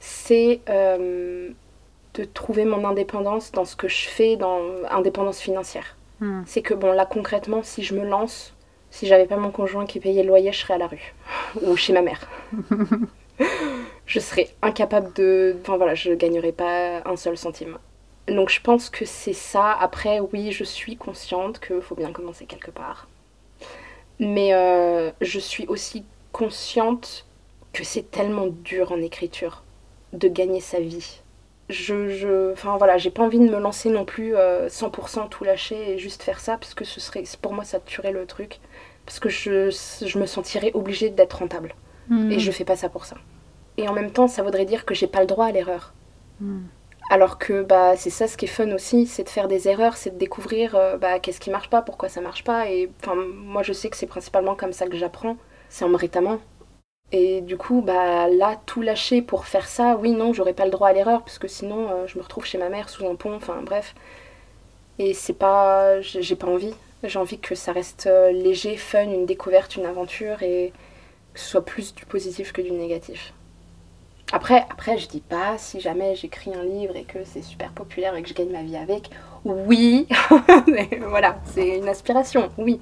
[0.00, 1.50] c'est euh,
[2.14, 5.94] de trouver mon indépendance dans ce que je fais, dans indépendance financière.
[6.20, 6.40] Hmm.
[6.46, 8.54] C'est que bon, là concrètement, si je me lance,
[8.90, 11.14] si j'avais pas mon conjoint qui payait le loyer, je serais à la rue
[11.62, 12.26] ou chez ma mère.
[14.06, 15.54] je serais incapable de.
[15.60, 17.76] Enfin voilà, je gagnerais pas un seul centime.
[18.28, 19.72] Donc je pense que c'est ça.
[19.72, 23.08] Après, oui, je suis consciente qu'il faut bien commencer quelque part.
[24.18, 27.26] Mais euh, je suis aussi consciente
[27.72, 29.62] que c'est tellement dur en écriture
[30.12, 31.20] de gagner sa vie.
[31.68, 35.44] Je, je, enfin voilà, j'ai pas envie de me lancer non plus 100% euh, tout
[35.44, 38.60] lâcher et juste faire ça parce que ce serait, pour moi, ça tuerait le truc
[39.04, 41.74] parce que je, je me sentirais obligée d'être rentable
[42.08, 42.30] Hmm.
[42.30, 43.16] et je fais pas ça pour ça.
[43.76, 45.94] Et en même temps, ça voudrait dire que j'ai pas le droit à l'erreur.
[46.40, 46.66] Hmm.
[47.08, 49.96] Alors que bah c'est ça ce qui est fun aussi, c'est de faire des erreurs,
[49.96, 52.68] c'est de découvrir euh, bah, qu'est-ce qui marche pas, pourquoi ça marche pas.
[52.68, 55.36] Et moi je sais que c'est principalement comme ça que j'apprends,
[55.68, 56.40] c'est en me rétamant.
[57.12, 60.72] Et du coup bah là tout lâcher pour faire ça, oui non j'aurais pas le
[60.72, 63.14] droit à l'erreur parce que sinon euh, je me retrouve chez ma mère sous un
[63.14, 63.94] pont, enfin bref.
[64.98, 66.74] Et c'est pas, j'ai j'ai pas envie.
[67.04, 70.72] J'ai envie que ça reste euh, léger, fun, une découverte, une aventure et
[71.34, 73.32] que ce soit plus du positif que du négatif.
[74.32, 78.14] Après, après, je dis pas si jamais j'écris un livre et que c'est super populaire
[78.16, 79.10] et que je gagne ma vie avec.
[79.44, 80.08] Oui,
[80.66, 82.80] Mais voilà, c'est une aspiration, oui.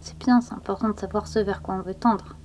[0.00, 2.36] C'est bien, c'est important de savoir ce vers quoi on veut tendre.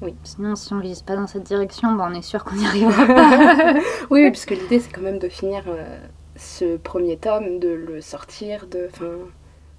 [0.00, 0.14] Oui.
[0.24, 3.06] Sinon, si on vise pas dans cette direction, ben, on est sûr qu'on y arrivera
[3.06, 3.74] pas.
[4.10, 5.98] Oui, oui, parce que l'idée c'est quand même de finir euh,
[6.36, 8.88] ce premier tome, de le sortir, de.
[8.92, 9.12] Enfin,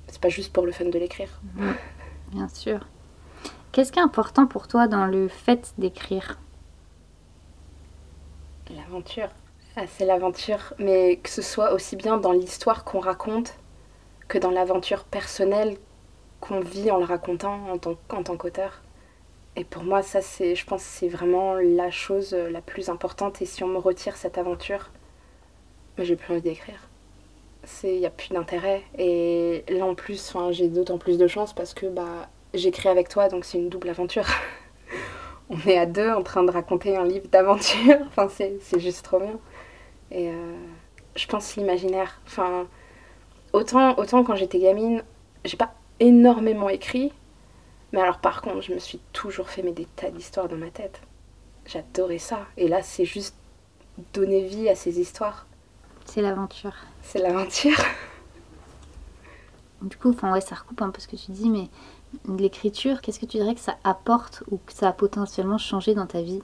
[0.08, 1.30] c'est pas juste pour le fun de l'écrire.
[2.32, 2.80] bien sûr.
[3.72, 6.38] Qu'est-ce qui est important pour toi dans le fait d'écrire?
[8.76, 9.30] L'aventure.
[9.88, 13.54] C'est l'aventure, mais que ce soit aussi bien dans l'histoire qu'on raconte
[14.28, 15.78] que dans l'aventure personnelle
[16.40, 18.82] qu'on vit en le racontant en tant, qu'auteur.
[19.56, 23.42] Et pour moi, ça, c'est, je pense, c'est vraiment la chose la plus importante.
[23.42, 24.90] Et si on me retire cette aventure,
[25.98, 26.90] j'ai plus envie d'écrire.
[27.84, 28.84] Il n'y a plus d'intérêt.
[28.98, 33.30] Et là, en plus, j'ai d'autant plus de chance parce que bah, j'écris avec toi,
[33.30, 34.26] donc c'est une double aventure.
[35.50, 38.00] on est à deux en train de raconter un livre d'aventure.
[38.08, 39.40] Enfin, c'est, c'est juste trop bien.
[40.12, 40.56] Et euh,
[41.16, 42.20] je pense l'imaginaire.
[42.26, 42.68] Enfin,
[43.54, 45.04] autant, autant quand j'étais gamine,
[45.46, 47.12] j'ai pas énormément écrit.
[47.92, 50.70] Mais alors, par contre, je me suis toujours fait mais, des tas d'histoires dans ma
[50.70, 51.02] tête.
[51.66, 52.46] J'adorais ça.
[52.58, 53.36] Et là, c'est juste
[54.14, 55.48] donner vie à ces histoires.
[56.06, 56.76] C'est l'aventure.
[57.04, 57.78] C'est l'aventure.
[59.80, 61.68] Du coup, enfin ouais, ça recoupe un peu ce que tu dis, mais
[62.38, 66.06] l'écriture, qu'est-ce que tu dirais que ça apporte ou que ça a potentiellement changé dans
[66.08, 66.42] ta vie?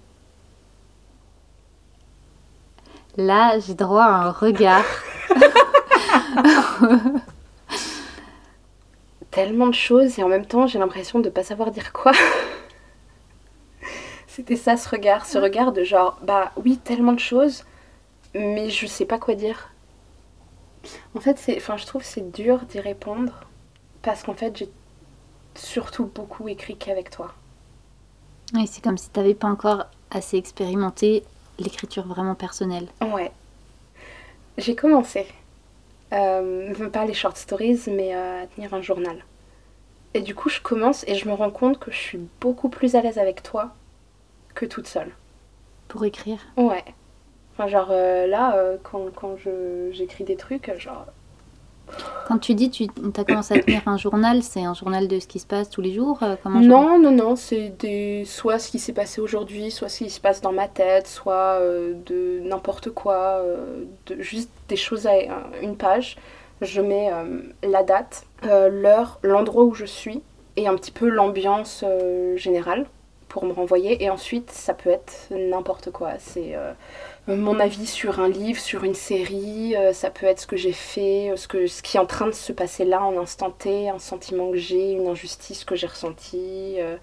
[3.15, 4.85] Là, j'ai droit à un regard.
[9.31, 12.11] Tellement de choses et en même temps, j'ai l'impression de pas savoir dire quoi.
[14.27, 17.65] C'était ça ce regard, ce regard de genre, bah oui, tellement de choses,
[18.33, 19.69] mais je sais pas quoi dire.
[21.15, 23.41] En fait, c'est, enfin, je trouve que c'est dur d'y répondre
[24.01, 24.69] parce qu'en fait, j'ai
[25.55, 27.33] surtout beaucoup écrit qu'avec toi.
[28.53, 31.23] Oui, c'est comme si tu n'avais pas encore assez expérimenté
[31.59, 32.87] l'écriture vraiment personnelle.
[33.01, 33.31] Ouais.
[34.57, 35.25] J'ai commencé,
[36.13, 39.23] euh, pas les short stories, mais euh, à tenir un journal.
[40.13, 42.95] Et du coup, je commence et je me rends compte que je suis beaucoup plus
[42.95, 43.73] à l'aise avec toi
[44.53, 45.11] que toute seule.
[45.87, 46.83] Pour écrire Ouais.
[47.53, 51.05] Enfin, genre euh, là, quand, quand je- j'écris des trucs, genre.
[52.27, 55.27] Quand tu dis tu as commencé à tenir un journal, c'est un journal de ce
[55.27, 58.23] qui se passe tous les jours euh, Non, non, non, c'est des...
[58.25, 61.59] soit ce qui s'est passé aujourd'hui, soit ce qui se passe dans ma tête, soit
[61.59, 64.21] euh, de n'importe quoi, euh, de...
[64.21, 65.13] juste des choses à
[65.61, 66.17] une page.
[66.61, 67.11] Je mets
[67.61, 70.21] la date, l'heure, l'endroit où je suis
[70.55, 71.83] et un petit peu l'ambiance
[72.35, 72.85] générale
[73.33, 74.03] pour me renvoyer.
[74.03, 76.11] Et ensuite, ça peut être n'importe quoi.
[76.19, 76.71] C'est euh,
[77.27, 80.71] mon avis sur un livre, sur une série, euh, ça peut être ce que j'ai
[80.71, 83.49] fait, euh, ce, que, ce qui est en train de se passer là en instant
[83.49, 86.95] T, un sentiment que j'ai, une injustice que j'ai ressentie, euh,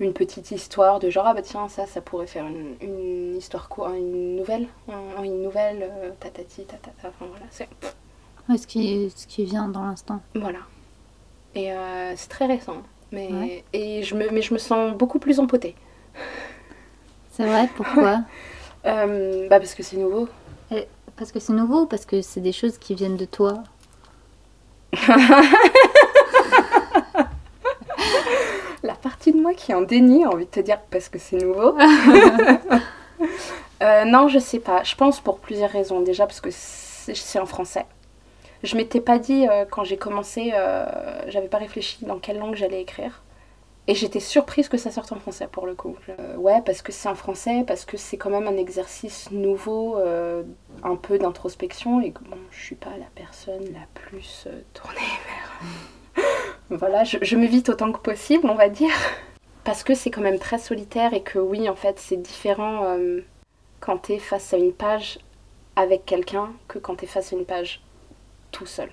[0.00, 3.68] une petite histoire de genre, ah bah tiens, ça, ça pourrait faire une, une histoire
[3.68, 5.88] quoi, une nouvelle, un- une nouvelle,
[6.18, 7.68] tatati, tatata, enfin voilà, c'est...
[8.48, 10.20] Ouais, ce, qui, ce qui vient dans l'instant.
[10.34, 10.60] Voilà.
[11.54, 11.70] Et
[12.16, 13.64] c'est très récent, mais, Ouais.
[13.72, 15.74] et je me, mais je me sens beaucoup plus empotée.
[17.32, 18.20] C'est vrai, pourquoi?
[18.86, 20.28] Euh, bah parce que c'est nouveau.
[21.16, 23.54] Parce que c'est nouveau ou parce que c'est des choses qui viennent de toi?
[28.82, 31.36] La partie de moi qui est en déni, envie de te dire parce que c'est
[31.36, 31.76] nouveau.
[33.80, 34.82] Euh, non, je sais pas.
[34.82, 36.00] Je pense pour plusieurs raisons.
[36.00, 37.86] Déjà parce que c'est en français.
[38.62, 40.84] Je m'étais pas dit euh, quand j'ai commencé, euh,
[41.28, 43.22] j'avais pas réfléchi dans quelle langue j'allais écrire.
[43.86, 45.96] Et j'étais surprise que ça sorte en français pour le coup.
[46.36, 50.42] ouais, parce que c'est en français, parce que c'est quand même un exercice nouveau, euh,
[50.82, 54.98] un peu d'introspection, et que bon, je suis pas la personne la plus tournée
[56.16, 56.78] vers.
[56.78, 58.92] voilà, je, je m'évite autant que possible, on va dire.
[59.64, 62.96] Parce que c'est quand même très solitaire et que oui, en fait, c'est différent
[63.80, 65.18] quand t'es face à une page
[65.76, 67.82] avec quelqu'un que quand t'es face à une page
[68.58, 68.90] tout seul.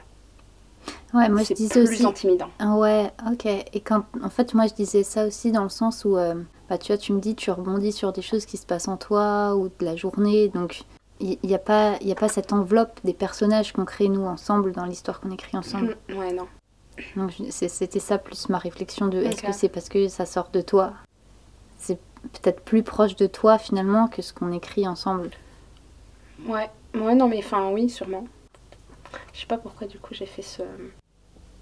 [1.14, 2.06] Ouais, moi je disais plus aussi.
[2.06, 2.50] intimidant.
[2.60, 3.46] Ah ouais, ok.
[3.46, 6.36] Et quand, en fait, moi je disais ça aussi dans le sens où, euh,
[6.70, 8.98] bah, tu vois, tu me dis, tu rebondis sur des choses qui se passent en
[8.98, 10.84] toi ou de la journée, donc
[11.20, 14.74] il n'y a pas, il a pas cette enveloppe des personnages qu'on crée nous ensemble
[14.74, 15.96] dans l'histoire qu'on écrit ensemble.
[16.10, 16.48] Mm, ouais, non.
[17.16, 20.62] Donc c'était ça plus ma réflexion de, est-ce que c'est parce que ça sort de
[20.62, 20.94] toi?
[21.78, 25.30] C'est peut-être plus proche de toi finalement que ce qu'on écrit ensemble.
[26.46, 28.26] Ouais, ouais, non, mais enfin, oui, sûrement.
[29.34, 30.64] Je sais pas pourquoi du coup j'ai fait ce.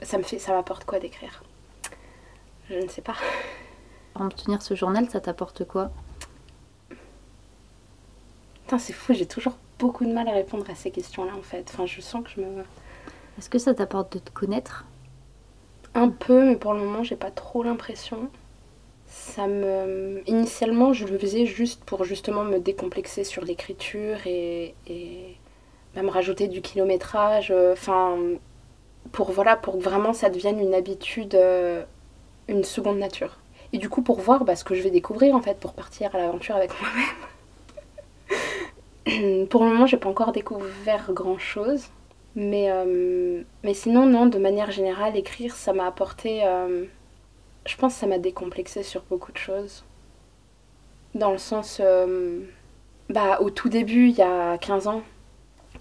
[0.02, 1.44] Ça me fait, ça m'apporte quoi d'écrire?
[2.70, 3.16] Je ne sais pas.
[4.16, 5.89] En tenir ce journal, ça t'apporte quoi?
[8.62, 11.68] Putain, c'est fou, j'ai toujours beaucoup de mal à répondre à ces questions-là en fait.
[11.74, 12.63] Enfin, je sens que je me.
[13.39, 14.86] Est-ce que ça t'apporte de te connaître?
[15.96, 18.30] Un peu, mais pour le moment, j'ai pas trop l'impression.
[19.08, 20.22] Ça me.
[20.28, 25.38] Initialement, je le faisais juste pour justement me décomplexer sur l'écriture et, et
[25.95, 27.51] même rajouter du kilométrage.
[27.51, 28.17] euh, Enfin,
[29.12, 31.84] pour voilà, pour que vraiment ça devienne une habitude, euh,
[32.47, 33.39] une seconde nature.
[33.73, 36.15] Et du coup, pour voir bah, ce que je vais découvrir en fait, pour partir
[36.15, 36.71] à l'aventure avec
[39.06, 39.45] moi-même.
[39.49, 41.88] pour le moment, j'ai pas encore découvert grand chose.
[42.36, 46.41] Mais, euh, mais sinon, non, de manière générale, écrire, ça m'a apporté.
[47.65, 49.84] je pense que ça m'a décomplexé sur beaucoup de choses.
[51.15, 51.79] Dans le sens.
[53.10, 55.03] bah, au tout début, il y a 15 ans,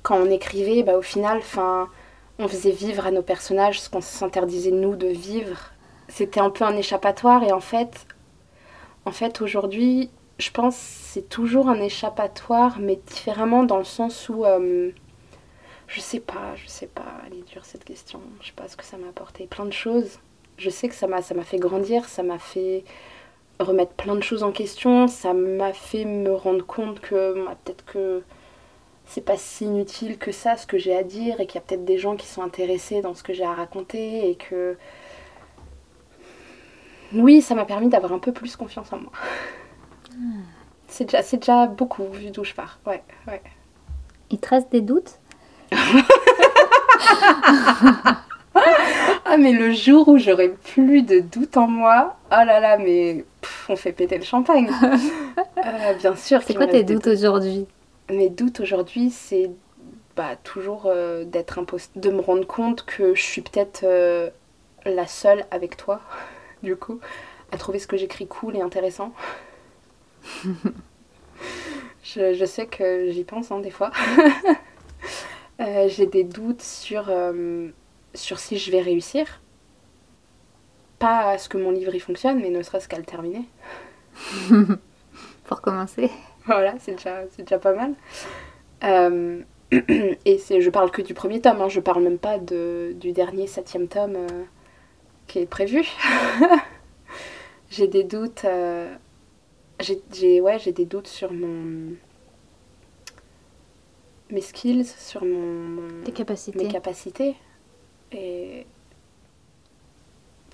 [0.02, 1.88] quand on écrivait, bah, au final, fin,
[2.38, 5.72] on faisait vivre à nos personnages ce qu'on s'interdisait nous de vivre.
[6.08, 8.06] C'était un peu un échappatoire et en fait,
[9.04, 14.44] en fait aujourd'hui, je pense c'est toujours un échappatoire, mais différemment dans le sens où,
[14.44, 14.90] euh,
[15.86, 18.20] je sais pas, je sais pas, elle est dure cette question.
[18.40, 20.18] Je sais pas ce que ça m'a apporté, plein de choses.
[20.58, 22.84] Je sais que ça m'a, ça m'a fait grandir, ça m'a fait
[23.60, 27.84] remettre plein de choses en question, ça m'a fait me rendre compte que bah, peut-être
[27.84, 28.22] que
[29.06, 31.66] c'est pas si inutile que ça ce que j'ai à dire et qu'il y a
[31.66, 34.76] peut-être des gens qui sont intéressés dans ce que j'ai à raconter et que
[37.12, 39.12] oui ça m'a permis d'avoir un peu plus confiance en moi.
[40.88, 42.78] C'est déjà, c'est déjà beaucoup vu d'où je pars.
[42.86, 43.42] Ouais ouais.
[44.30, 45.18] Il te reste des doutes?
[49.24, 53.24] Ah mais le jour où j'aurai plus de doute en moi oh là là mais
[53.40, 54.70] pff, on fait péter le champagne.
[55.64, 57.06] Euh, bien sûr C'est quoi tes des doutes.
[57.06, 57.66] aujourd'hui?
[58.10, 59.50] Mes doutes aujourd'hui, c'est
[60.16, 61.60] bah, toujours euh, d'être
[61.96, 64.30] de me rendre compte que je suis peut-être euh,
[64.84, 66.00] la seule avec toi,
[66.62, 67.00] du coup,
[67.52, 69.12] à trouver ce que j'écris cool et intéressant.
[72.02, 73.90] je, je sais que j'y pense hein, des fois.
[75.60, 77.10] Euh, J'ai des doutes sur,
[78.14, 79.40] sur si je vais réussir.
[80.98, 83.44] Pas à ce que mon livre y fonctionne, mais ne serait-ce qu'à le terminer.
[85.44, 86.10] Pour commencer.
[86.46, 87.94] Voilà, c'est déjà, c'est déjà pas mal.
[88.84, 89.42] Euh,
[90.24, 93.12] et c'est, je parle que du premier tome, hein, je parle même pas de, du
[93.12, 94.44] dernier septième tome euh,
[95.28, 95.86] qui est prévu.
[97.70, 98.44] j'ai des doutes.
[98.44, 98.94] euh,
[99.80, 101.94] j'ai, j'ai- ouais, j'ai des doutes sur mon.
[104.30, 105.28] mes skills, sur mon.
[105.38, 106.58] mon- Tes capacités.
[106.64, 107.34] mes capacités.
[108.12, 108.66] Et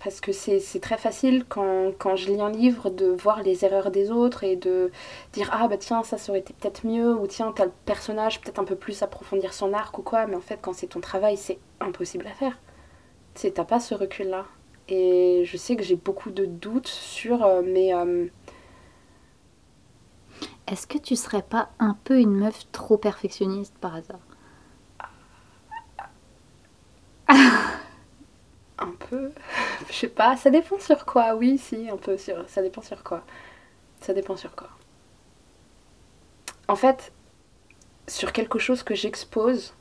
[0.02, 3.64] parce que c'est c'est très facile quand, quand je lis un livre de voir les
[3.64, 4.90] erreurs des autres et de
[5.32, 8.58] dire ah bah tiens ça ça aurait été peut-être mieux ou tiens tel personnage peut-être
[8.58, 10.26] un peu plus approfondir son arc ou quoi.
[10.26, 12.58] Mais en fait quand c'est ton travail c'est impossible à faire.
[13.34, 14.46] Tu sais t'as pas ce recul là
[14.88, 18.26] et je sais que j'ai beaucoup de doutes sur euh, mes euh,
[20.66, 24.20] Est-ce que tu serais pas un peu une meuf trop perfectionniste par hasard?
[28.78, 29.30] Un peu.
[29.88, 31.34] Je sais pas, ça dépend sur quoi.
[31.34, 32.48] Oui, si, un peu sur.
[32.48, 33.24] Ça dépend sur quoi.
[34.00, 34.70] Ça dépend sur quoi.
[36.68, 37.12] En fait,
[38.08, 39.74] sur quelque chose que j'expose,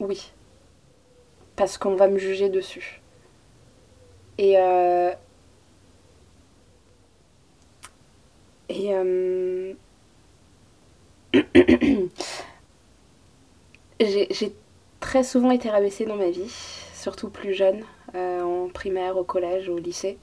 [0.00, 0.32] oui.
[1.56, 3.00] Parce qu'on va me juger dessus.
[4.38, 4.56] Et.
[4.58, 5.12] euh,
[8.68, 8.92] Et.
[8.94, 9.74] euh,
[14.00, 14.54] J'ai
[15.00, 16.52] très souvent été rabaissée dans ma vie
[17.02, 17.82] surtout plus jeune,
[18.14, 20.18] en primaire, au collège, au lycée.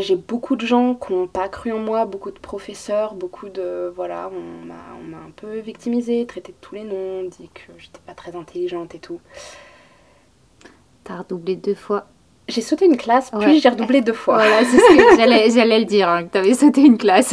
[0.00, 3.92] j'ai beaucoup de gens qui n'ont pas cru en moi, beaucoup de professeurs, beaucoup de...
[3.94, 8.14] Voilà, on m'a un peu victimisée, traité de tous les noms, dit que j'étais pas
[8.14, 9.20] très intelligente et tout.
[11.04, 12.06] T'as redoublé deux fois.
[12.48, 14.34] J'ai sauté une classe, puis j'ai redoublé deux fois.
[14.34, 17.32] Voilà, c'est ce que j'allais, j'allais le dire, hein, que t'avais sauté une classe.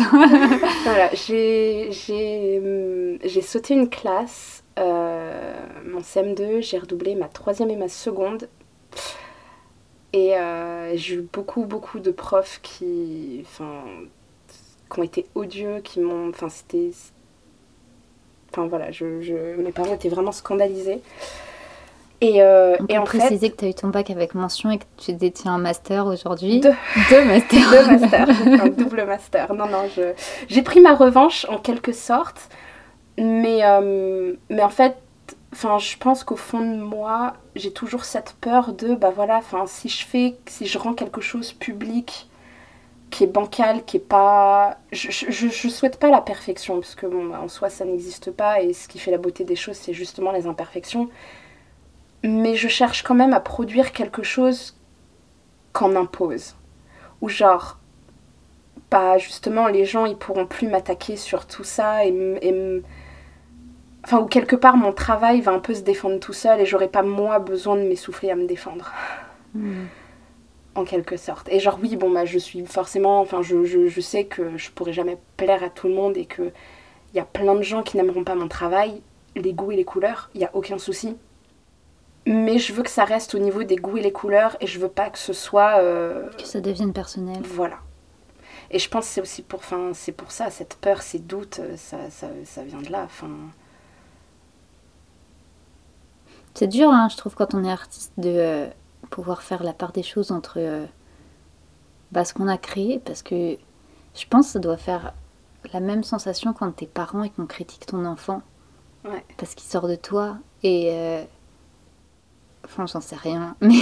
[0.83, 7.75] voilà, j'ai, j'ai, j'ai sauté une classe, euh, mon CM2, j'ai redoublé ma troisième et
[7.75, 8.47] ma seconde.
[10.13, 16.29] Et euh, j'ai eu beaucoup, beaucoup de profs qui, qui ont été odieux, qui m'ont...
[16.29, 16.91] Enfin, c'était...
[18.51, 21.01] Enfin, voilà, je, je, mes parents étaient vraiment scandalisés.
[22.21, 24.85] Et, euh, On peut préciser que tu as eu ton bac avec mention et que
[24.97, 26.61] tu détiens un master aujourd'hui.
[26.61, 26.73] Deux.
[27.11, 27.69] Deux masters.
[27.69, 28.29] Deux masters,
[28.61, 29.53] un double master.
[29.53, 29.87] Non, non,
[30.47, 32.49] j'ai pris ma revanche en quelque sorte.
[33.17, 34.97] Mais, euh, mais en fait,
[35.53, 39.89] je pense qu'au fond de moi, j'ai toujours cette peur de, bah voilà, enfin, si
[39.89, 42.29] je fais, si je rends quelque chose public
[43.09, 44.77] qui est bancal, qui est pas...
[44.91, 48.61] Je, je, je souhaite pas la perfection, parce que bah, en soi, ça n'existe pas,
[48.61, 51.09] et ce qui fait la beauté des choses, c'est justement les imperfections
[52.23, 54.75] mais je cherche quand même à produire quelque chose
[55.73, 56.55] qu'on impose.
[57.21, 57.79] Ou genre,
[58.89, 62.83] pas justement, les gens, ils pourront plus m'attaquer sur tout ça et,
[64.07, 66.87] Enfin, ou quelque part, mon travail va un peu se défendre tout seul et j'aurai
[66.87, 68.93] pas moi besoin de m'essouffler à me défendre.
[69.53, 69.83] Hmm.
[70.75, 71.49] En quelque sorte.
[71.49, 73.19] Et genre, oui, bon, bah, je suis forcément.
[73.19, 76.25] Enfin, je, je, je sais que je pourrai jamais plaire à tout le monde et
[76.25, 76.53] que
[77.13, 79.01] il y a plein de gens qui n'aimeront pas mon travail,
[79.35, 81.17] les goûts et les couleurs, il y a aucun souci
[82.25, 84.79] mais je veux que ça reste au niveau des goûts et les couleurs et je
[84.79, 87.77] veux pas que ce soit euh, que ça devienne personnel voilà
[88.69, 91.59] et je pense que c'est aussi pour enfin c'est pour ça cette peur ces doutes
[91.59, 93.29] euh, ça, ça, ça vient de là enfin
[96.57, 98.67] c'est dur hein, je trouve quand on est artiste de euh,
[99.09, 100.87] pouvoir faire la part des choses entre
[102.11, 103.57] bah, ce qu'on a créé parce que
[104.15, 105.13] je pense que ça doit faire
[105.73, 108.41] la même sensation quand t'es parent et qu'on critique ton enfant
[109.05, 109.23] ouais.
[109.37, 111.27] parce qu'il sort de toi et
[112.67, 113.55] Enfin, j'en sais rien.
[113.61, 113.73] Mais...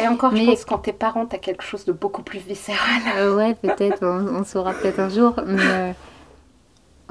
[0.00, 3.02] Et encore, je pense quand t'es parent, t'as quelque chose de beaucoup plus viscéral.
[3.16, 5.34] Euh, ouais, peut-être, on, saura peut-être un jour.
[5.46, 5.92] Mais euh,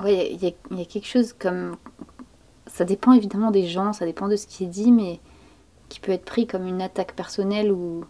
[0.03, 1.77] ouais, il y, a quelque chose comme.
[2.67, 5.19] Ça dépend évidemment des gens, ça dépend de ce qui est dit, mais
[5.89, 8.05] qui peut être pris comme une attaque personnelle ou,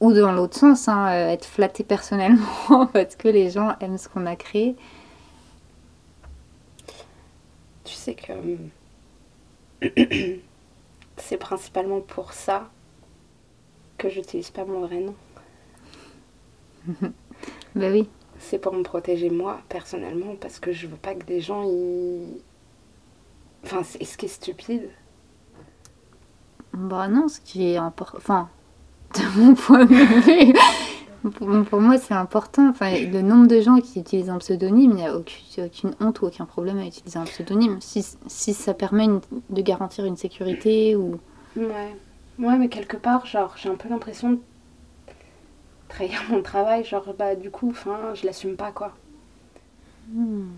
[0.00, 4.08] ou dans l'autre sens, hein, euh, être flatté personnellement parce que les gens aiment ce
[4.08, 4.76] qu'on a créé.
[7.84, 8.32] Tu sais que
[11.16, 12.70] c'est principalement pour ça
[13.98, 15.14] que j'utilise pas mon vrai nom.
[17.74, 18.08] bah oui.
[18.38, 22.42] C'est pour me protéger moi, personnellement, parce que je veux pas que des gens y.
[23.64, 24.88] Enfin, c'est ce qui est stupide?
[26.72, 28.18] Bah non, ce qui est important.
[28.18, 28.48] Enfin,
[29.14, 30.54] de mon point de vue.
[31.30, 32.68] Pour, moi, c'est important.
[32.70, 36.26] Enfin, le nombre de gens qui utilisent un pseudonyme, il n'y a aucune, honte ou
[36.26, 37.80] aucun problème à utiliser un pseudonyme.
[37.80, 39.06] Si, si ça permet
[39.50, 41.20] de garantir une sécurité ou.
[41.54, 41.96] Ouais.
[42.38, 44.38] Ouais, mais quelque part, genre, j'ai un peu l'impression de
[45.88, 46.84] trahir mon travail.
[46.84, 48.92] Genre, bah, du coup, enfin, je l'assume pas, quoi.
[50.10, 50.48] Hmm.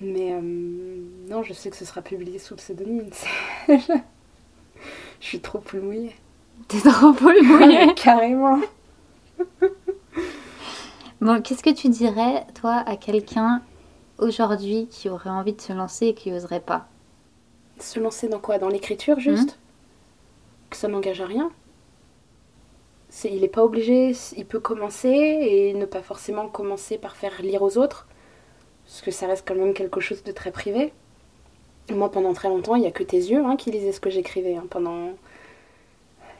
[0.00, 0.40] Mais euh,
[1.28, 3.10] non, je sais que ce sera publié sous le pseudonyme.
[3.68, 3.76] je
[5.20, 6.14] suis trop plus mouillée.
[6.68, 7.94] T'es trop mouillé.
[7.96, 8.60] Carrément.
[11.20, 13.62] bon, qu'est-ce que tu dirais, toi, à quelqu'un
[14.18, 16.88] aujourd'hui qui aurait envie de se lancer et qui n'oserait pas?
[17.78, 18.58] Se lancer dans quoi?
[18.58, 19.50] Dans l'écriture, juste?
[19.50, 20.70] Hmm.
[20.70, 21.50] Que ça n'engage à rien
[23.24, 27.62] il n'est pas obligé, il peut commencer et ne pas forcément commencer par faire lire
[27.62, 28.06] aux autres,
[28.90, 30.92] parce que ça reste quand même quelque chose de très privé.
[31.92, 34.10] Moi, pendant très longtemps, il n'y a que tes yeux hein, qui lisaient ce que
[34.10, 34.56] j'écrivais.
[34.56, 35.10] Hein, pendant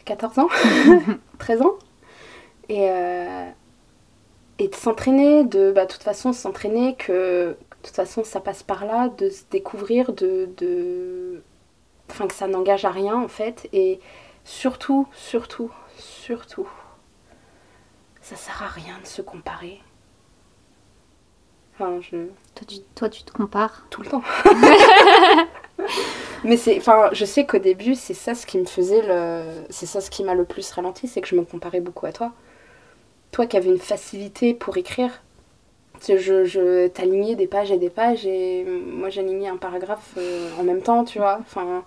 [0.04, 0.48] 14 ans,
[1.38, 1.74] 13 ans.
[2.68, 3.48] Et, euh,
[4.58, 8.84] et de s'entraîner, de bah, toute façon s'entraîner, que de toute façon ça passe par
[8.84, 11.42] là, de se découvrir, de, de...
[12.10, 13.68] Enfin que ça n'engage à rien en fait.
[13.72, 14.00] Et
[14.44, 16.68] surtout, surtout, surtout,
[18.20, 19.80] ça sert à rien de se comparer.
[21.80, 22.26] Enfin, je...
[22.54, 24.22] Toi tu, toi, tu te compares Tout le temps.
[26.44, 29.86] Mais c'est, enfin, je sais qu'au début, c'est ça ce qui me faisait le, c'est
[29.86, 32.32] ça ce qui m'a le plus ralenti, c'est que je me comparais beaucoup à toi.
[33.32, 35.22] Toi qui avais une facilité pour écrire,
[36.06, 40.64] je, je t'alignais des pages et des pages et moi j'alignais un paragraphe euh, en
[40.64, 41.38] même temps, tu vois.
[41.40, 41.82] Enfin,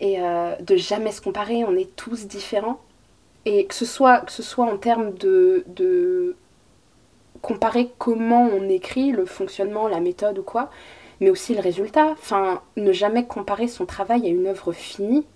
[0.00, 2.80] et euh, de jamais se comparer, on est tous différents.
[3.44, 6.34] Et que ce soit, que ce soit en termes de, de
[7.42, 10.70] comparer comment on écrit, le fonctionnement, la méthode ou quoi,
[11.20, 12.10] mais aussi le résultat.
[12.12, 15.26] Enfin, ne jamais comparer son travail à une œuvre finie,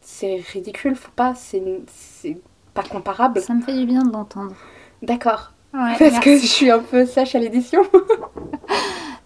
[0.00, 2.38] c'est ridicule, faut pas, c'est c'est
[2.74, 3.40] pas comparable.
[3.40, 4.54] Ça me fait du bien de l'entendre.
[5.02, 5.52] D'accord.
[5.74, 7.82] Ouais, Parce que je suis un peu sèche à l'édition.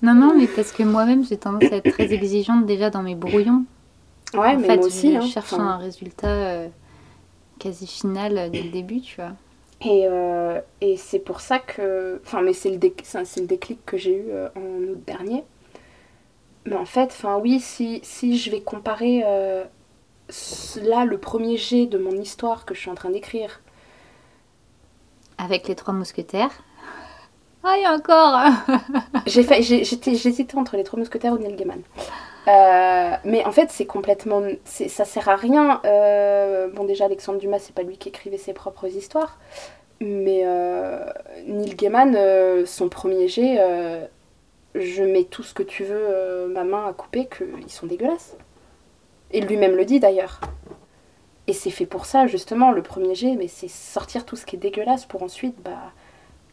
[0.02, 3.14] Non, non, mais parce que moi-même, j'ai tendance à être très exigeante déjà dans mes
[3.14, 3.64] brouillons.
[4.34, 5.12] Ouais, en mais fait, moi aussi.
[5.12, 5.26] je hein.
[5.26, 6.68] cherche Enfin, un résultat euh,
[7.58, 9.32] quasi final euh, dès le début, tu vois.
[9.82, 12.20] Et, euh, et c'est pour ça que.
[12.24, 15.44] Enfin, mais c'est le, c'est le déclic que j'ai eu euh, en août dernier.
[16.64, 19.64] Mais en fait, enfin, oui, si, si je vais comparer euh,
[20.82, 23.60] là le premier jet de mon histoire que je suis en train d'écrire,
[25.38, 26.50] Avec les trois mousquetaires.
[27.62, 28.38] Ah, il y a encore
[29.26, 31.82] j'étais, j'hésitais entre les trois mousquetaires ou Neil Gaiman.
[32.48, 34.42] Euh, mais en fait, c'est complètement.
[34.64, 35.80] Ça sert à rien.
[35.84, 39.38] Euh, bon, déjà, Alexandre Dumas, c'est pas lui qui écrivait ses propres histoires.
[40.00, 41.06] Mais euh,
[41.46, 43.58] Neil Gaiman, son premier jet,
[44.74, 48.36] je mets tout ce que tu veux, ma main à couper, qu'ils sont dégueulasses.
[49.32, 50.40] Et lui-même le dit d'ailleurs.
[51.48, 54.56] Et c'est fait pour ça, justement, le premier jet, mais c'est sortir tout ce qui
[54.56, 55.92] est dégueulasse pour ensuite bah,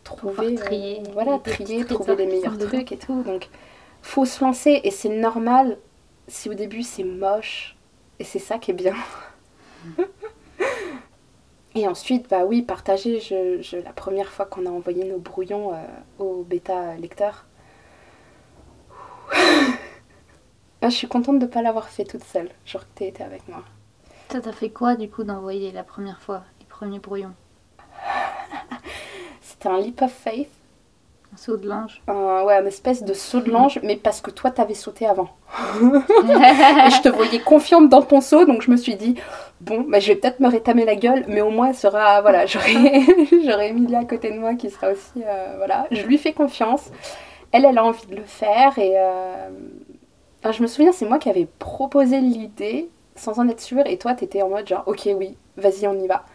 [0.03, 0.55] trouver.
[0.55, 3.23] Trier voilà, trier, trouver les meilleurs trucs et tout.
[3.23, 3.49] Donc,
[4.03, 5.79] faut se lancer et c'est normal
[6.27, 7.75] si au début c'est moche
[8.19, 8.95] et c'est ça qui est bien.
[11.75, 13.19] et ensuite, bah oui, partager.
[13.19, 15.77] Je, je- la première fois qu'on a envoyé nos brouillons euh,
[16.19, 17.45] au bêta lecteur,
[20.81, 22.49] Ah, je suis contente de ne pas l'avoir fait toute seule.
[22.65, 23.63] Genre que tu été avec moi.
[24.29, 27.33] Toi, t'as fait quoi du coup d'envoyer la première fois les premiers brouillons?
[29.41, 30.49] C'était un leap of faith,
[31.33, 34.29] Un saut de l'ange un, ouais, une espèce de saut de l'ange, mais parce que
[34.29, 35.29] toi t'avais sauté avant.
[35.81, 39.15] Et je te voyais confiante dans ton saut, donc je me suis dit,
[39.59, 42.45] bon, bah, je vais peut-être me rétamer la gueule, mais au moins elle sera, voilà,
[42.47, 42.75] j'aurai
[43.43, 46.91] j'aurai Emilia à côté de moi qui sera aussi, euh, voilà, je lui fais confiance.
[47.51, 49.49] Elle, elle a envie de le faire, et euh,
[50.39, 53.97] enfin, je me souviens, c'est moi qui avais proposé l'idée, sans en être sûre, et
[53.97, 56.25] toi t'étais en mode genre, ok, oui, vas-y, on y va.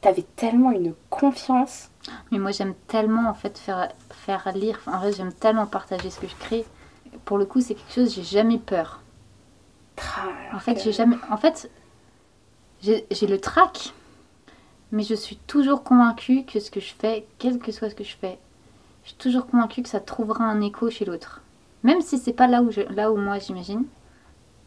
[0.00, 1.90] T'avais tellement une confiance.
[2.30, 4.80] Mais moi, j'aime tellement en fait faire, faire lire.
[4.86, 6.64] En vrai, j'aime tellement partager ce que je crée.
[7.24, 9.00] Pour le coup, c'est quelque chose, j'ai jamais peur.
[10.52, 11.16] En fait, j'ai jamais.
[11.30, 11.70] En fait,
[12.80, 13.92] j'ai le trac,
[14.92, 18.04] mais je suis toujours convaincue que ce que je fais, quel que soit ce que
[18.04, 18.38] je fais,
[19.02, 21.42] je suis toujours convaincue que ça trouvera un écho chez l'autre.
[21.82, 23.84] Même si c'est pas là où, je, là où moi j'imagine,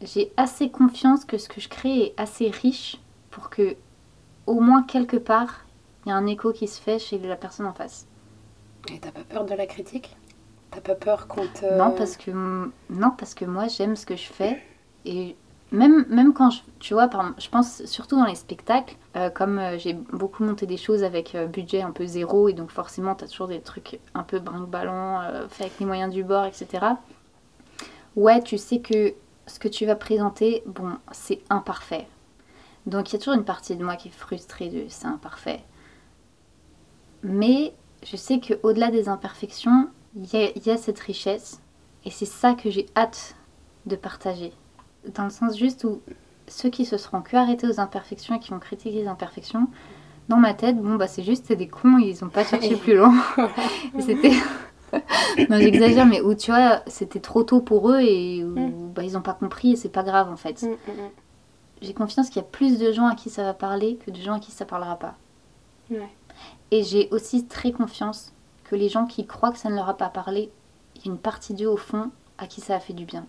[0.02, 2.98] j'ai assez confiance que ce que je crée est assez riche
[3.30, 3.76] pour que,
[4.46, 5.64] au moins quelque part,
[6.04, 8.06] il y a un écho qui se fait chez la personne en face.
[8.92, 10.16] Et t'as pas peur de la critique?
[10.70, 11.78] T'as pas peur qu'on te...
[11.78, 14.60] Non, parce que, non, parce que moi, j'aime ce que je fais.
[15.04, 15.36] Et
[15.70, 19.58] même, même quand je, tu vois, par je pense surtout dans les spectacles, euh, comme
[19.58, 23.14] euh, j'ai beaucoup monté des choses avec euh, budget un peu zéro, et donc forcément,
[23.14, 26.44] tu as toujours des trucs un peu brinque-ballon, euh, fait avec les moyens du bord,
[26.44, 26.86] etc.
[28.16, 29.14] Ouais, tu sais que
[29.46, 32.06] ce que tu vas présenter, bon, c'est imparfait.
[32.86, 35.60] Donc il y a toujours une partie de moi qui est frustrée de c'est imparfait.
[37.22, 37.72] Mais
[38.04, 41.60] je sais qu'au-delà des imperfections, il y, a- il y a cette richesse.
[42.04, 43.36] Et c'est ça que j'ai hâte
[43.86, 44.52] de partager.
[45.14, 46.00] Dans le sens juste où
[46.48, 49.68] ceux qui se seront que arrêtés aux imperfections et qui vont critiquer les imperfections,
[50.28, 52.96] dans ma tête, bon, bah c'est juste c'est des cons, ils ont pas cherché plus
[52.96, 53.14] loin.
[54.00, 54.32] C'était.
[55.48, 58.92] non, j'exagère, mais où tu vois, c'était trop tôt pour eux et où, Mm.
[58.92, 60.66] bah, ils ont pas compris et c'est pas grave en fait.
[61.82, 64.20] J'ai confiance qu'il y a plus de gens à qui ça va parler que de
[64.20, 65.16] gens à qui ça parlera pas.
[65.90, 66.08] Ouais.
[66.70, 68.32] Et j'ai aussi très confiance
[68.64, 70.50] que les gens qui croient que ça ne leur a pas parlé,
[70.96, 73.26] il y a une partie d'eux au fond à qui ça a fait du bien.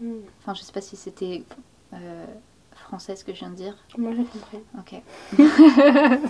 [0.00, 0.14] Mm.
[0.40, 1.44] Enfin, je sais pas si c'était
[1.92, 2.26] euh,
[2.74, 3.76] français ce que je viens de dire.
[3.96, 4.58] Moi j'ai compris.
[4.78, 5.02] Ok.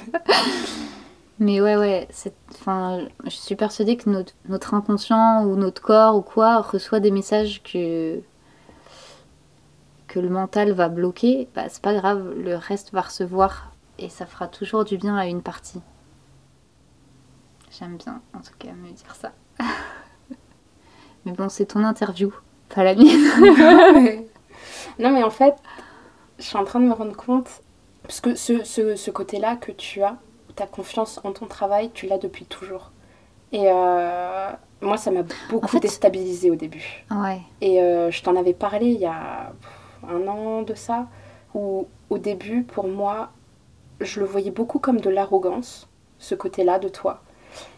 [1.38, 2.06] Mais ouais, ouais,
[2.50, 7.10] enfin, je suis persuadée que notre, notre inconscient ou notre corps ou quoi reçoit des
[7.10, 8.20] messages que,
[10.10, 11.48] que le mental va bloquer.
[11.54, 15.26] Bah, c'est pas grave, le reste va recevoir et ça fera toujours du bien à
[15.26, 15.80] une partie.
[17.78, 19.30] J'aime bien, en tout cas, me dire ça.
[21.24, 22.32] Mais bon, c'est ton interview,
[22.74, 24.24] pas la mienne.
[24.98, 25.54] non mais en fait,
[26.38, 27.62] je suis en train de me rendre compte,
[28.02, 30.16] parce que ce, ce, ce côté-là que tu as,
[30.56, 32.90] ta confiance en ton travail, tu l'as depuis toujours.
[33.52, 34.50] Et euh,
[34.80, 37.04] moi, ça m'a beaucoup En fait- déstabilisée au début.
[37.10, 37.40] Ouais.
[37.60, 39.52] Et euh, je t'en avais parlé il y a
[40.08, 41.08] un an de ça,
[41.54, 43.30] où au début, pour moi,
[44.00, 45.88] je le voyais beaucoup comme de l'arrogance,
[46.18, 47.22] ce côté-là de toi.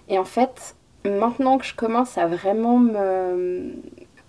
[0.08, 3.74] Et en fait, maintenant que je commence à vraiment me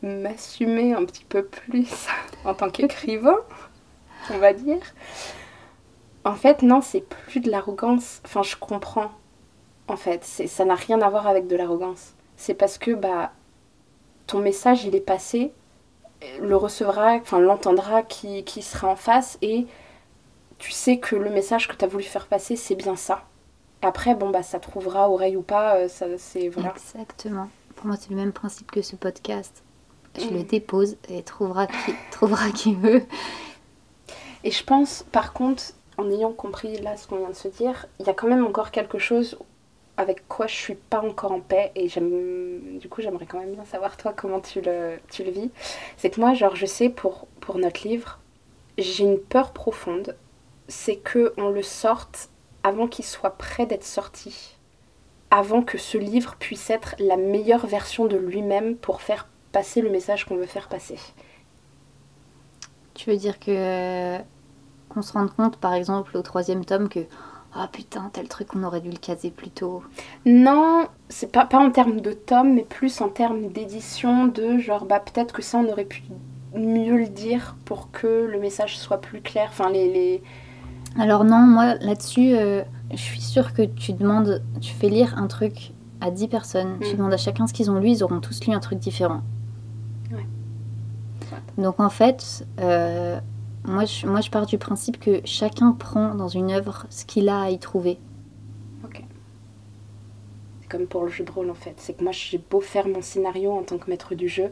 [0.02, 2.08] m'assumer un petit peu plus
[2.46, 3.38] en tant qu'écrivain,
[4.32, 4.82] on va dire,
[6.26, 8.22] en fait, non, c'est plus de l'arrogance.
[8.26, 9.12] Enfin, je comprends.
[9.88, 12.14] En fait, ça n'a rien à voir avec de l'arrogance.
[12.38, 13.32] C'est parce que bah
[14.28, 15.52] ton message il est passé
[16.42, 19.66] le recevra, enfin l'entendra qui, qui sera en face et
[20.58, 23.24] tu sais que le message que tu as voulu faire passer, c'est bien ça.
[23.82, 26.72] Après, bon, bah, ça trouvera oreille ou pas, euh, ça, c'est voilà.
[26.76, 27.50] Exactement.
[27.76, 29.62] Pour moi, c'est le même principe que ce podcast.
[30.18, 30.44] Je le Mm.
[30.44, 33.04] dépose et trouvera qui, trouvera qui veut.
[34.44, 35.64] Et je pense, par contre,
[35.98, 38.46] en ayant compris là ce qu'on vient de se dire, il y a quand même
[38.46, 39.38] encore quelque chose
[39.98, 43.54] avec quoi je suis pas encore en paix et j'aime du coup j'aimerais quand même
[43.54, 45.52] bien savoir toi comment tu le, tu le vis.
[45.98, 48.20] C'est que moi genre je sais pour, pour notre livre,
[48.78, 50.16] j'ai une peur profonde,
[50.68, 52.30] c'est que on le sorte
[52.64, 54.58] avant qu'il soit prêt d'être sorti.
[55.30, 59.90] Avant que ce livre puisse être la meilleure version de lui-même pour faire passer le
[59.90, 60.98] message qu'on veut faire passer.
[62.94, 64.20] Tu veux dire que euh,
[64.90, 67.06] qu'on se rende compte, par exemple, au troisième tome, que
[67.56, 69.84] ah putain, tel truc, on aurait dû le caser plus tôt.
[70.26, 74.86] Non, c'est pas, pas en termes de tome, mais plus en termes d'édition, de genre,
[74.86, 76.04] bah peut-être que ça, on aurait pu
[76.56, 79.50] mieux le dire pour que le message soit plus clair.
[79.52, 79.92] Enfin, les...
[79.92, 80.24] les...
[81.00, 85.28] Alors non, moi là-dessus, euh, je suis sûre que tu demandes, tu fais lire un
[85.28, 86.98] truc à 10 personnes, tu Mm.
[86.98, 89.22] demandes à chacun ce qu'ils ont lu, ils auront tous lu un truc différent.
[90.12, 90.26] Ouais.
[91.58, 93.20] Donc en fait, euh,
[93.66, 97.30] moi, je, moi je pars du principe que chacun prend dans une œuvre ce qu'il
[97.30, 97.98] a à y trouver.
[100.62, 101.76] C'est comme pour le jeu de rôle, en fait.
[101.78, 104.52] C'est que moi, j'ai beau faire mon scénario en tant que maître du jeu,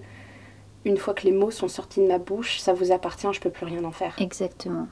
[0.86, 3.50] une fois que les mots sont sortis de ma bouche, ça vous appartient, je peux
[3.50, 4.16] plus rien en faire.
[4.20, 4.88] Exactement.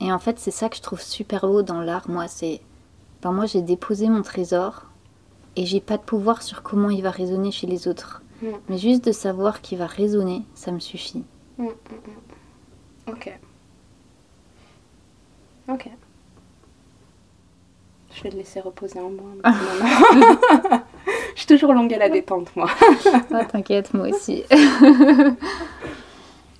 [0.00, 2.60] Et en fait, c'est ça que je trouve super beau dans l'art, moi, c'est...
[3.22, 4.86] Ben, moi, j'ai déposé mon trésor
[5.56, 8.22] et j'ai pas de pouvoir sur comment il va résonner chez les autres.
[8.42, 8.46] Mm.
[8.68, 11.24] Mais juste de savoir qu'il va résonner, ça me suffit.
[11.58, 11.70] Mm, mm.
[13.12, 13.38] Ok.
[15.68, 15.88] Ok.
[18.12, 19.30] Je vais le laisser reposer en moi.
[19.44, 20.82] un petit moment.
[21.34, 22.68] Je suis toujours longue à la détente, moi.
[23.32, 24.42] Ah, t'inquiète, moi aussi.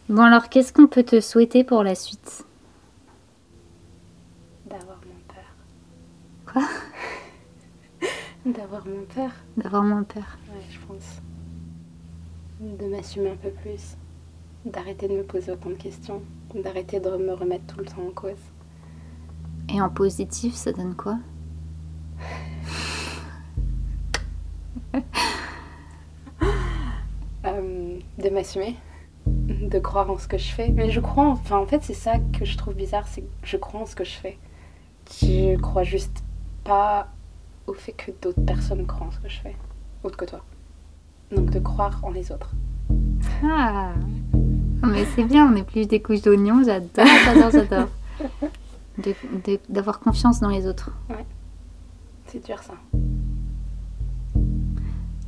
[0.08, 2.44] bon, alors, qu'est-ce qu'on peut te souhaiter pour la suite?
[4.66, 5.52] D'avoir mon père.
[6.52, 6.62] Quoi?
[8.46, 10.38] D'avoir mon père, D'avoir moins peur.
[10.54, 11.20] ouais, je pense.
[12.60, 13.96] De m'assumer un peu plus.
[14.64, 16.22] D'arrêter de me poser autant de questions.
[16.54, 18.32] D'arrêter de me remettre tout le temps en cause.
[19.72, 21.18] Et en positif, ça donne quoi?
[27.46, 28.76] Euh, de m'assumer.
[29.26, 30.68] De croire en ce que je fais.
[30.68, 33.26] Mais je crois, en- enfin, en fait, c'est ça que je trouve bizarre, c'est que
[33.44, 34.38] je crois en ce que je fais.
[35.22, 36.22] Je crois juste
[36.64, 37.08] pas
[37.66, 39.56] au fait que d'autres personnes croient en ce que je fais.
[40.04, 40.40] Autre que toi.
[41.34, 42.52] Donc de croire en les autres.
[43.42, 43.94] Ah
[44.82, 47.88] Mais c'est bien, on est plus des couches d'oignons, j'adore, j'adore, j'adore.
[49.68, 50.90] D'avoir confiance dans les autres.
[52.26, 52.74] C'est dur ça.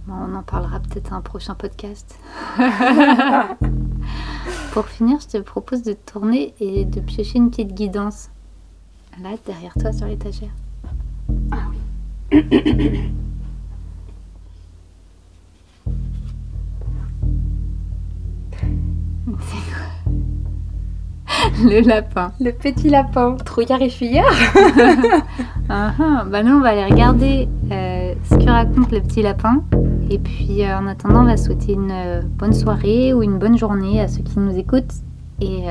[0.06, 2.18] Bon, on en parlera peut-être à un prochain podcast.
[4.72, 8.30] Pour finir, je te propose de tourner et de piocher une petite guidance.
[9.22, 10.50] Là, derrière toi, sur l'étagère.
[12.30, 13.10] C'est
[21.70, 22.32] Le lapin.
[22.40, 24.32] Le petit lapin, trouillard et fuyard.
[25.68, 29.62] Ah ah, bah nous on va aller regarder euh, ce que raconte le petit lapin.
[30.10, 33.56] Et puis euh, en attendant, on va souhaiter une euh, bonne soirée ou une bonne
[33.56, 34.94] journée à ceux qui nous écoutent.
[35.40, 35.66] Et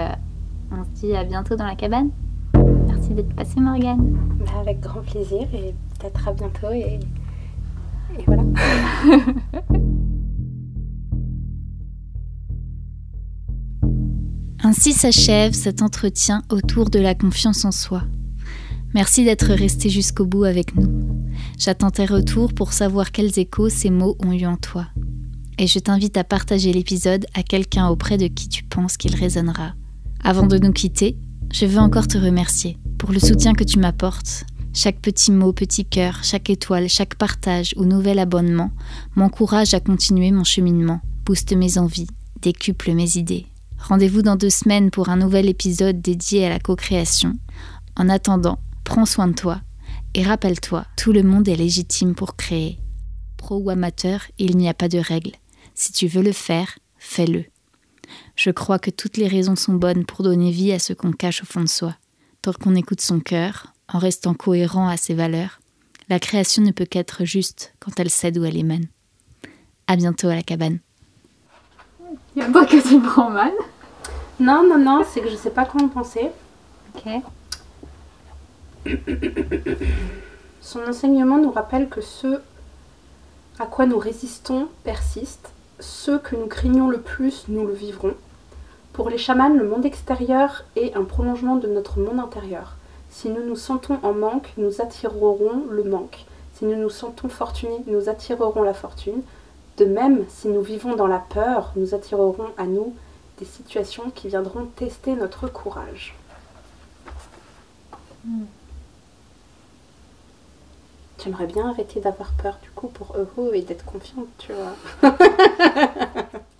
[0.71, 2.09] on se dit à bientôt dans la cabane.
[2.87, 4.17] Merci d'être passé Morgane.
[4.39, 6.99] Bah, avec grand plaisir et peut-être à bientôt et,
[8.17, 8.43] et voilà.
[14.71, 18.03] Ainsi s'achève cet entretien autour de la confiance en soi.
[18.93, 20.87] Merci d'être resté jusqu'au bout avec nous.
[21.57, 24.87] J'attends tes retours pour savoir quels échos ces mots ont eu en toi.
[25.57, 29.73] Et je t'invite à partager l'épisode à quelqu'un auprès de qui tu penses qu'il résonnera.
[30.23, 31.17] Avant de nous quitter,
[31.51, 34.45] je veux encore te remercier pour le soutien que tu m'apportes.
[34.73, 38.71] Chaque petit mot, petit cœur, chaque étoile, chaque partage ou nouvel abonnement
[39.17, 42.07] m'encourage à continuer mon cheminement, booste mes envies,
[42.41, 43.47] décuple mes idées.
[43.87, 47.33] Rendez-vous dans deux semaines pour un nouvel épisode dédié à la co-création.
[47.97, 49.61] En attendant, prends soin de toi
[50.13, 52.79] et rappelle-toi, tout le monde est légitime pour créer.
[53.37, 55.31] Pro ou amateur, il n'y a pas de règle.
[55.73, 57.45] Si tu veux le faire, fais-le.
[58.35, 61.41] Je crois que toutes les raisons sont bonnes pour donner vie à ce qu'on cache
[61.41, 61.95] au fond de soi.
[62.41, 65.59] Tant qu'on écoute son cœur, en restant cohérent à ses valeurs,
[66.09, 68.87] la création ne peut qu'être juste quand elle sait d'où elle émane.
[69.87, 70.79] À bientôt à la cabane.
[72.35, 73.51] Il a pas que tu prends mal.
[74.39, 76.31] Non, non, non, c'est que je sais pas comment penser.
[76.95, 77.11] Ok.
[80.61, 82.41] Son enseignement nous rappelle que ce
[83.59, 85.51] à quoi nous résistons persiste.
[85.79, 88.13] ceux que nous craignons le plus, nous le vivrons.
[88.93, 92.75] Pour les chamans, le monde extérieur est un prolongement de notre monde intérieur.
[93.09, 96.25] Si nous nous sentons en manque, nous attirerons le manque.
[96.55, 99.21] Si nous nous sentons fortunés, nous attirerons la fortune.
[99.77, 102.95] De même, si nous vivons dans la peur, nous attirerons à nous
[103.39, 106.15] des situations qui viendront tester notre courage.
[111.23, 115.11] J'aimerais bien arrêter d'avoir peur du coup pour Euro et d'être confiante, tu vois.